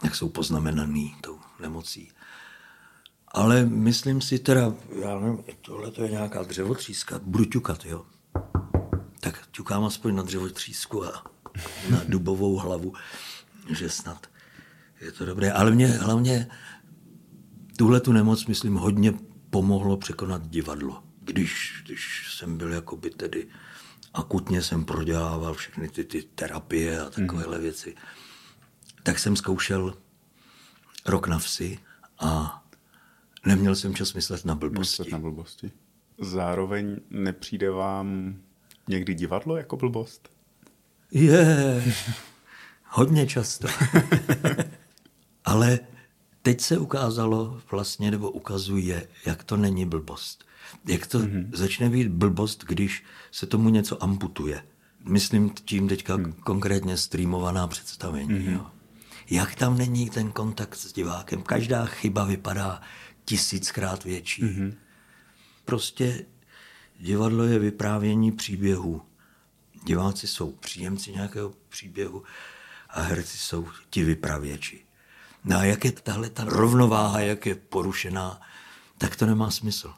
jak 0.04 0.16
jsou 0.16 0.30
poznamenaný 0.30 1.16
tou 1.22 1.40
nemocí. 1.60 2.12
Ale 3.28 3.66
myslím 3.66 4.22
si 4.22 4.40
teda, 4.40 4.74
já 5.02 5.20
nevím, 5.20 5.44
tohle 5.62 5.92
to 5.92 6.04
je 6.04 6.12
nějaká 6.12 6.44
dřevotříska, 6.44 7.20
budu 7.24 7.46
ťukat, 7.46 7.86
jo 7.86 8.06
tak 9.22 9.48
ťukám 9.52 9.86
aspoň 9.86 10.16
na 10.16 10.24
dřevotřísku 10.24 11.06
a 11.06 11.24
na 11.90 12.02
dubovou 12.08 12.58
hlavu, 12.58 12.94
že 13.70 13.90
snad 13.90 14.28
je 15.02 15.12
to 15.12 15.26
dobré. 15.26 15.52
Ale 15.52 15.72
mě 15.72 15.88
hlavně 15.88 16.48
tuhle 17.78 18.00
tu 18.00 18.12
nemoc, 18.12 18.46
myslím, 18.46 18.76
hodně 18.76 19.14
pomohlo 19.50 19.98
překonat 19.98 20.48
divadlo. 20.48 21.04
Když, 21.22 21.84
když 21.86 22.34
jsem 22.38 22.58
byl 22.58 22.74
jakoby 22.74 23.10
tedy 23.10 23.48
akutně 24.14 24.62
jsem 24.62 24.86
prodělával 24.86 25.54
všechny 25.54 25.90
ty, 25.90 26.04
ty 26.04 26.24
terapie 26.24 27.02
a 27.02 27.10
takovéhle 27.10 27.58
mm. 27.58 27.64
věci, 27.64 27.96
tak 29.04 29.20
jsem 29.20 29.36
zkoušel 29.36 29.98
rok 31.06 31.28
na 31.28 31.40
vsi 31.40 31.80
a 32.20 32.64
neměl 33.46 33.76
jsem 33.76 33.96
čas 33.96 34.14
myslet 34.14 34.46
na 34.46 34.56
blbosti. 34.56 34.80
Myslet 34.80 35.12
na 35.12 35.20
blbosti. 35.20 35.72
Zároveň 36.20 36.98
nepřijde 37.10 37.70
vám 37.72 38.36
někdy 38.88 39.14
divadlo 39.14 39.58
jako 39.58 39.78
blbost? 39.78 40.30
Je, 41.12 41.84
hodně 42.86 43.28
často. 43.28 43.68
Ale 45.46 45.80
teď 46.42 46.62
se 46.62 46.78
ukázalo 46.78 47.62
vlastně, 47.72 48.12
nebo 48.12 48.32
ukazuje, 48.32 49.08
jak 49.26 49.44
to 49.44 49.58
není 49.58 49.86
blbost. 49.86 50.46
Jak 50.88 51.08
to 51.08 51.20
mm-hmm. 51.20 51.50
začne 51.54 51.90
být 51.90 52.08
blbost, 52.08 52.64
když 52.68 53.04
se 53.32 53.46
tomu 53.46 53.70
něco 53.70 54.04
amputuje. 54.04 54.64
Myslím 55.06 55.50
tím 55.50 55.88
teďka 55.88 56.18
mm. 56.18 56.34
konkrétně 56.34 56.98
streamovaná 56.98 57.68
představení. 57.68 58.30
Mm-hmm. 58.30 58.54
Jo. 58.54 58.66
Jak 59.30 59.56
tam 59.56 59.78
není 59.78 60.10
ten 60.10 60.32
kontakt 60.32 60.76
s 60.76 60.94
divákem. 60.94 61.42
Každá 61.42 61.86
chyba 61.86 62.26
vypadá 62.26 62.82
tisíckrát 63.26 64.04
větší. 64.04 64.44
Mm-hmm. 64.44 64.74
Prostě 65.66 66.26
Divadlo 67.02 67.44
je 67.44 67.60
vyprávění 67.60 68.32
příběhu. 68.32 69.02
Diváci 69.86 70.28
jsou 70.28 70.52
příjemci 70.52 71.12
nějakého 71.12 71.54
příběhu 71.70 72.24
a 72.90 73.02
herci 73.02 73.38
jsou 73.38 73.68
ti 73.90 74.04
vypravěči. 74.04 74.86
No 75.46 75.58
a 75.58 75.64
jak 75.64 75.86
je 75.86 75.92
tahle 75.92 76.30
ta 76.30 76.44
rovnováha, 76.44 77.20
jak 77.20 77.46
je 77.46 77.56
porušená, 77.56 78.42
tak 78.98 79.16
to 79.16 79.26
nemá 79.26 79.52
smysl. 79.52 79.94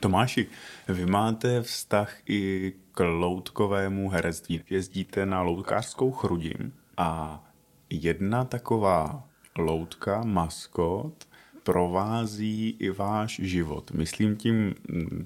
Tomáši, 0.00 0.46
vy 0.88 1.06
máte 1.06 1.62
vztah 1.62 2.16
i 2.26 2.72
k 2.92 3.04
loutkovému 3.04 4.08
herectví. 4.08 4.62
Jezdíte 4.70 5.26
na 5.26 5.42
loutkářskou 5.42 6.12
chrudim 6.12 6.72
a 6.96 7.42
jedna 7.90 8.44
taková 8.44 9.28
loutka, 9.58 10.22
maskot, 10.24 11.28
provází 11.62 12.76
i 12.78 12.90
váš 12.90 13.40
život. 13.42 13.90
Myslím 13.90 14.36
tím 14.36 14.74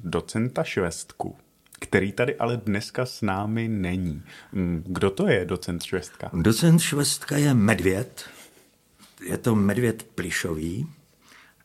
docenta 0.05 0.65
Švestku, 0.65 1.37
který 1.81 2.13
tady 2.13 2.37
ale 2.37 2.57
dneska 2.57 3.07
s 3.07 3.23
námi 3.23 3.69
není. 3.69 4.23
Kdo 4.87 5.11
to 5.11 5.29
je 5.29 5.45
docent 5.45 5.83
Švestka? 5.83 6.31
Docent 6.33 6.81
Švestka 6.81 7.37
je 7.37 7.55
medvěd. 7.55 8.31
Je 9.29 9.39
to 9.39 9.55
medvěd 9.55 10.03
plišový. 10.03 10.87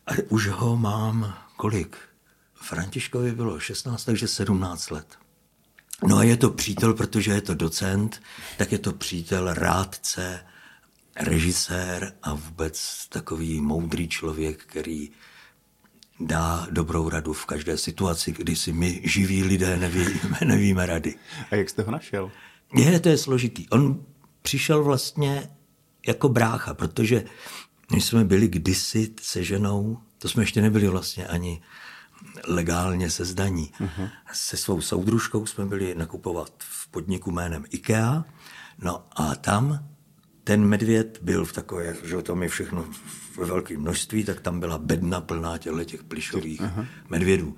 A 0.06 0.12
už 0.28 0.48
ho 0.48 0.76
mám 0.76 1.34
kolik? 1.56 2.09
Františkovi 2.60 3.32
bylo 3.32 3.60
16, 3.60 4.04
takže 4.04 4.28
17 4.28 4.90
let. 4.90 5.18
No 6.08 6.16
a 6.16 6.22
je 6.22 6.36
to 6.36 6.50
přítel, 6.50 6.94
protože 6.94 7.30
je 7.32 7.40
to 7.40 7.54
docent, 7.54 8.22
tak 8.58 8.72
je 8.72 8.78
to 8.78 8.92
přítel, 8.92 9.54
rádce, 9.54 10.46
režisér 11.20 12.12
a 12.22 12.34
vůbec 12.34 13.06
takový 13.08 13.60
moudrý 13.60 14.08
člověk, 14.08 14.64
který 14.64 15.10
dá 16.20 16.66
dobrou 16.70 17.08
radu 17.08 17.32
v 17.32 17.46
každé 17.46 17.78
situaci, 17.78 18.32
kdy 18.32 18.56
si 18.56 18.72
my 18.72 19.00
živí 19.04 19.44
lidé 19.44 19.76
nevíme, 19.76 20.38
nevíme 20.44 20.86
rady. 20.86 21.14
A 21.50 21.56
jak 21.56 21.70
jste 21.70 21.82
ho 21.82 21.92
našel? 21.92 22.30
Je, 22.74 23.00
to 23.00 23.08
je 23.08 23.18
složitý. 23.18 23.68
On 23.68 24.04
přišel 24.42 24.84
vlastně 24.84 25.50
jako 26.06 26.28
brácha, 26.28 26.74
protože 26.74 27.24
my 27.92 28.00
jsme 28.00 28.24
byli 28.24 28.48
kdysi 28.48 29.14
se 29.20 29.44
ženou, 29.44 29.98
to 30.18 30.28
jsme 30.28 30.42
ještě 30.42 30.62
nebyli 30.62 30.88
vlastně 30.88 31.26
ani 31.26 31.62
legálně 32.46 33.10
se 33.10 33.24
zdaní. 33.24 33.72
Uh-huh. 33.80 34.10
Se 34.32 34.56
svou 34.56 34.80
soudružkou 34.80 35.46
jsme 35.46 35.66
byli 35.66 35.94
nakupovat 35.94 36.52
v 36.58 36.88
podniku 36.88 37.30
jménem 37.30 37.64
IKEA, 37.70 38.24
no 38.78 39.06
a 39.16 39.34
tam 39.34 39.88
ten 40.44 40.64
medvěd 40.64 41.18
byl 41.22 41.44
v 41.44 41.52
takové, 41.52 41.96
že 42.04 42.22
tam 42.22 42.42
je 42.42 42.48
všechno 42.48 42.84
ve 43.38 43.46
velkém 43.46 43.80
množství, 43.80 44.24
tak 44.24 44.40
tam 44.40 44.60
byla 44.60 44.78
bedna 44.78 45.20
plná 45.20 45.58
těchto 45.58 45.84
těch 45.84 46.04
plišových 46.04 46.60
Aha. 46.60 46.86
medvědů. 47.08 47.56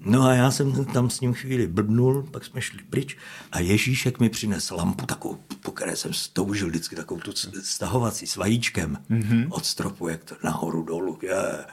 No 0.00 0.22
a 0.22 0.34
já 0.34 0.50
jsem 0.50 0.84
tam 0.84 1.10
s 1.10 1.20
ním 1.20 1.34
chvíli 1.34 1.66
blbnul, 1.66 2.22
pak 2.22 2.44
jsme 2.44 2.60
šli 2.60 2.82
pryč 2.90 3.16
a 3.52 3.60
Ježíšek 3.60 4.20
mi 4.20 4.28
přinesl 4.28 4.74
lampu 4.74 5.06
takovou, 5.06 5.38
po 5.62 5.72
které 5.72 5.96
jsem 5.96 6.12
stoužil 6.12 6.68
vždycky 6.68 6.96
takovou 6.96 7.20
tu 7.20 7.32
stahovací 7.62 8.26
s 8.26 8.36
vajíčkem 8.36 8.98
mm-hmm. 9.10 9.46
od 9.50 9.66
stropu, 9.66 10.08
jak 10.08 10.24
to 10.24 10.34
nahoru 10.44 10.82
dolů. 10.82 11.18
Je. 11.22 11.64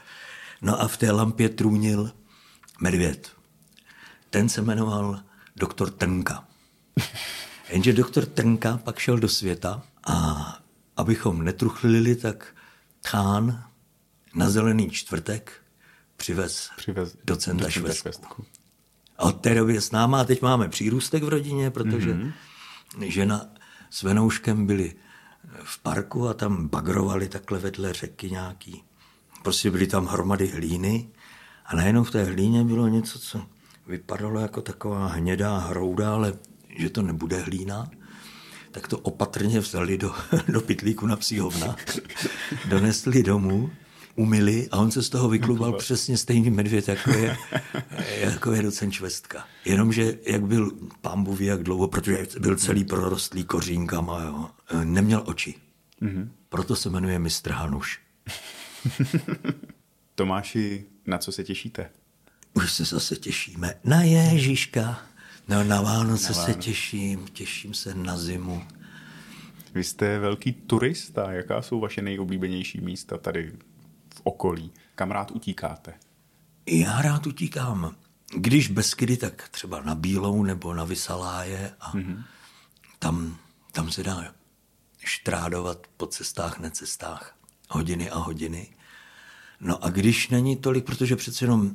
No 0.66 0.82
a 0.82 0.88
v 0.88 0.98
té 0.98 1.12
lampě 1.12 1.50
trůnil 1.50 2.12
medvěd. 2.82 3.32
Ten 4.30 4.50
se 4.50 4.62
jmenoval 4.62 5.24
doktor 5.56 5.90
Trnka. 5.90 6.48
Jenže 7.70 7.94
doktor 7.94 8.26
Trnka 8.26 8.78
pak 8.78 9.00
šel 9.00 9.18
do 9.18 9.30
světa 9.30 9.84
a 10.08 10.60
abychom 10.98 11.44
netruchlili, 11.44 12.16
tak 12.16 12.56
Chán 13.08 13.64
na 14.36 14.50
zelený 14.50 14.90
čtvrtek 14.90 15.52
přivez, 16.18 16.70
přivez 16.78 17.18
docenta 17.24 17.70
švestku. 17.70 18.46
A 19.18 19.24
od 19.24 19.42
té 19.42 19.56
doby 19.56 19.82
s 19.82 19.92
náma, 19.92 20.22
a 20.22 20.24
teď 20.24 20.42
máme 20.42 20.70
přírůstek 20.70 21.24
v 21.24 21.30
rodině, 21.30 21.72
protože 21.72 22.14
mm-hmm. 22.14 22.34
žena 23.08 23.46
s 23.90 24.04
Venouškem 24.04 24.68
byli 24.68 24.96
v 25.64 25.80
parku 25.80 26.28
a 26.28 26.34
tam 26.34 26.68
bagrovali 26.68 27.30
takhle 27.30 27.60
vedle 27.60 27.94
řeky 27.94 28.32
nějaký. 28.32 28.84
Prostě 29.46 29.72
byly 29.72 29.88
tam 29.88 30.06
hromady 30.06 30.48
hlíny 30.48 31.10
a 31.66 31.76
najednou 31.76 32.04
v 32.04 32.12
té 32.12 32.24
hlíně 32.24 32.64
bylo 32.64 32.88
něco, 32.88 33.20
co 33.20 33.42
vypadalo 33.88 34.40
jako 34.40 34.62
taková 34.62 35.08
hnědá 35.08 35.58
hrouda, 35.58 36.14
ale 36.14 36.34
že 36.78 36.90
to 36.90 37.02
nebude 37.02 37.40
hlína 37.40 37.90
tak 38.72 38.88
to 38.88 38.98
opatrně 39.00 39.60
vzali 39.60 39.98
do, 39.98 40.14
do 40.48 40.62
pitlíku 40.62 41.08
na 41.08 41.16
psí 41.16 41.40
hovna, 41.40 41.76
donesli 42.70 43.24
domů, 43.24 43.70
umili 44.16 44.68
a 44.72 44.78
on 44.78 44.92
se 44.92 45.04
z 45.04 45.10
toho 45.10 45.30
vyklubal 45.30 45.74
přesně 45.74 46.18
stejný 46.18 46.50
medvěd, 46.50 46.88
jako 46.88 47.12
je, 47.12 47.38
jako 48.20 48.52
je 48.52 48.62
docent 48.64 48.92
Švestka. 48.92 49.46
Jenomže, 49.66 50.18
jak 50.26 50.46
byl 50.46 50.72
ví, 51.38 51.46
jak 51.46 51.64
dlouho, 51.64 51.88
protože 51.88 52.28
byl 52.40 52.56
celý 52.56 52.84
prorostlý 52.84 53.44
kořínkama, 53.44 54.24
jo, 54.24 54.50
neměl 54.84 55.24
oči. 55.26 55.56
Mm-hmm. 56.02 56.30
Proto 56.50 56.76
se 56.76 56.90
jmenuje 56.90 57.20
mistr 57.20 57.52
Hanuš. 57.52 58.05
Tomáši, 60.16 60.86
na 61.06 61.18
co 61.18 61.32
se 61.32 61.44
těšíte? 61.44 61.90
Už 62.54 62.74
se 62.74 62.86
zase 62.86 63.16
těšíme 63.16 63.74
na 63.84 64.04
Ježíška. 64.04 65.02
No 65.48 65.64
na 65.64 65.82
Vánoce 65.82 66.34
na 66.34 66.40
Vánoce. 66.40 66.54
se 66.54 66.54
těším, 66.54 67.28
těším 67.28 67.74
se 67.74 67.96
na 67.96 68.18
zimu. 68.18 68.64
Vy 69.74 69.84
jste 69.84 70.20
velký 70.20 70.54
turista. 70.54 71.32
Jaká 71.32 71.62
jsou 71.62 71.80
vaše 71.80 72.02
nejoblíbenější 72.02 72.82
místa 72.82 73.18
tady 73.18 73.52
v 74.16 74.22
okolí? 74.24 74.72
Kam 74.96 75.12
rád 75.12 75.32
utíkáte? 75.32 75.94
Já 76.66 77.02
rád 77.02 77.28
utíkám. 77.28 77.96
Když 78.38 78.68
Beskydy, 78.68 79.18
tak 79.18 79.50
třeba 79.50 79.82
na 79.82 79.96
Bílou 79.96 80.44
nebo 80.44 80.74
na 80.74 80.84
Vysaláje 80.84 81.74
a 81.80 81.94
mm-hmm. 81.94 82.24
tam, 83.00 83.38
tam 83.72 83.92
se 83.92 84.04
dá 84.04 84.34
štrádovat 85.00 85.88
po 85.98 86.08
cestách, 86.08 86.60
necestách 86.60 87.36
hodiny 87.70 88.10
a 88.10 88.18
hodiny. 88.18 88.75
No 89.60 89.86
a 89.86 89.90
když 89.90 90.30
není 90.30 90.56
tolik, 90.56 90.86
protože 90.86 91.16
přece 91.16 91.46
jenom, 91.46 91.72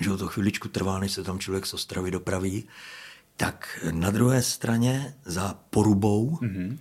že 0.00 0.10
to 0.10 0.28
chviličku 0.28 0.68
trvá, 0.68 0.98
než 0.98 1.12
se 1.12 1.24
tam 1.24 1.38
člověk 1.38 1.66
z 1.66 1.74
Ostravy 1.74 2.10
dopraví, 2.10 2.64
tak 3.36 3.86
na 3.90 4.10
druhé 4.10 4.42
straně 4.42 5.14
za 5.24 5.58
porubou 5.70 6.36
mm-hmm. 6.36 6.78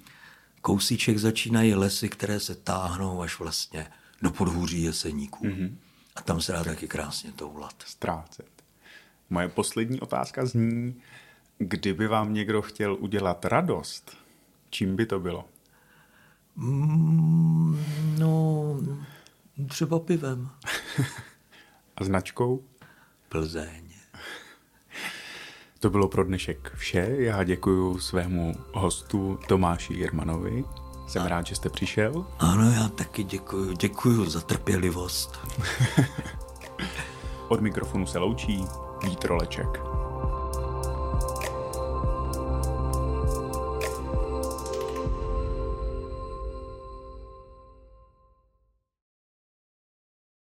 kousíček 0.62 1.18
začínají 1.18 1.76
lesy, 1.76 2.10
které 2.10 2.40
se 2.40 2.56
táhnou 2.56 3.22
až 3.22 3.40
vlastně 3.40 3.88
do 4.22 4.32
podhůří 4.32 4.84
jeseníků. 4.84 5.46
Mm-hmm. 5.46 5.76
A 6.16 6.22
tam 6.22 6.42
se 6.42 6.52
dá 6.52 6.64
taky 6.64 6.88
krásně 6.88 7.32
toulat. 7.32 7.74
Ztrácet. 7.86 8.48
Moje 9.30 9.50
poslední 9.50 10.00
otázka 10.00 10.46
zní, 10.46 10.96
kdyby 11.58 12.08
vám 12.08 12.34
někdo 12.34 12.62
chtěl 12.62 12.98
udělat 13.00 13.46
radost, 13.46 14.18
čím 14.70 14.96
by 14.96 15.06
to 15.06 15.20
bylo? 15.20 15.46
Mm, 16.56 17.86
no, 18.20 18.80
třeba 19.68 20.00
pivem. 20.00 20.50
A 21.98 22.04
značkou? 22.04 22.64
Plzeň. 23.30 23.90
To 25.80 25.90
bylo 25.90 26.08
pro 26.08 26.24
dnešek 26.24 26.72
vše. 26.76 27.16
Já 27.18 27.44
děkuji 27.44 28.00
svému 28.00 28.56
hostu 28.74 29.40
Tomáši 29.48 29.94
Jirmanovi. 29.94 30.64
Jsem 31.08 31.22
A... 31.22 31.28
rád, 31.28 31.46
že 31.46 31.56
jste 31.56 31.70
přišel. 31.70 32.26
Ano, 32.40 32.72
já 32.72 32.88
taky 32.88 33.24
děkuji. 33.24 33.76
Děkuji 33.78 34.26
za 34.30 34.42
trpělivost. 34.42 35.40
Od 37.48 37.62
mikrofonu 37.62 38.06
se 38.06 38.20
loučí 38.20 38.66
Vít 39.04 39.26
Roleček. 39.26 39.99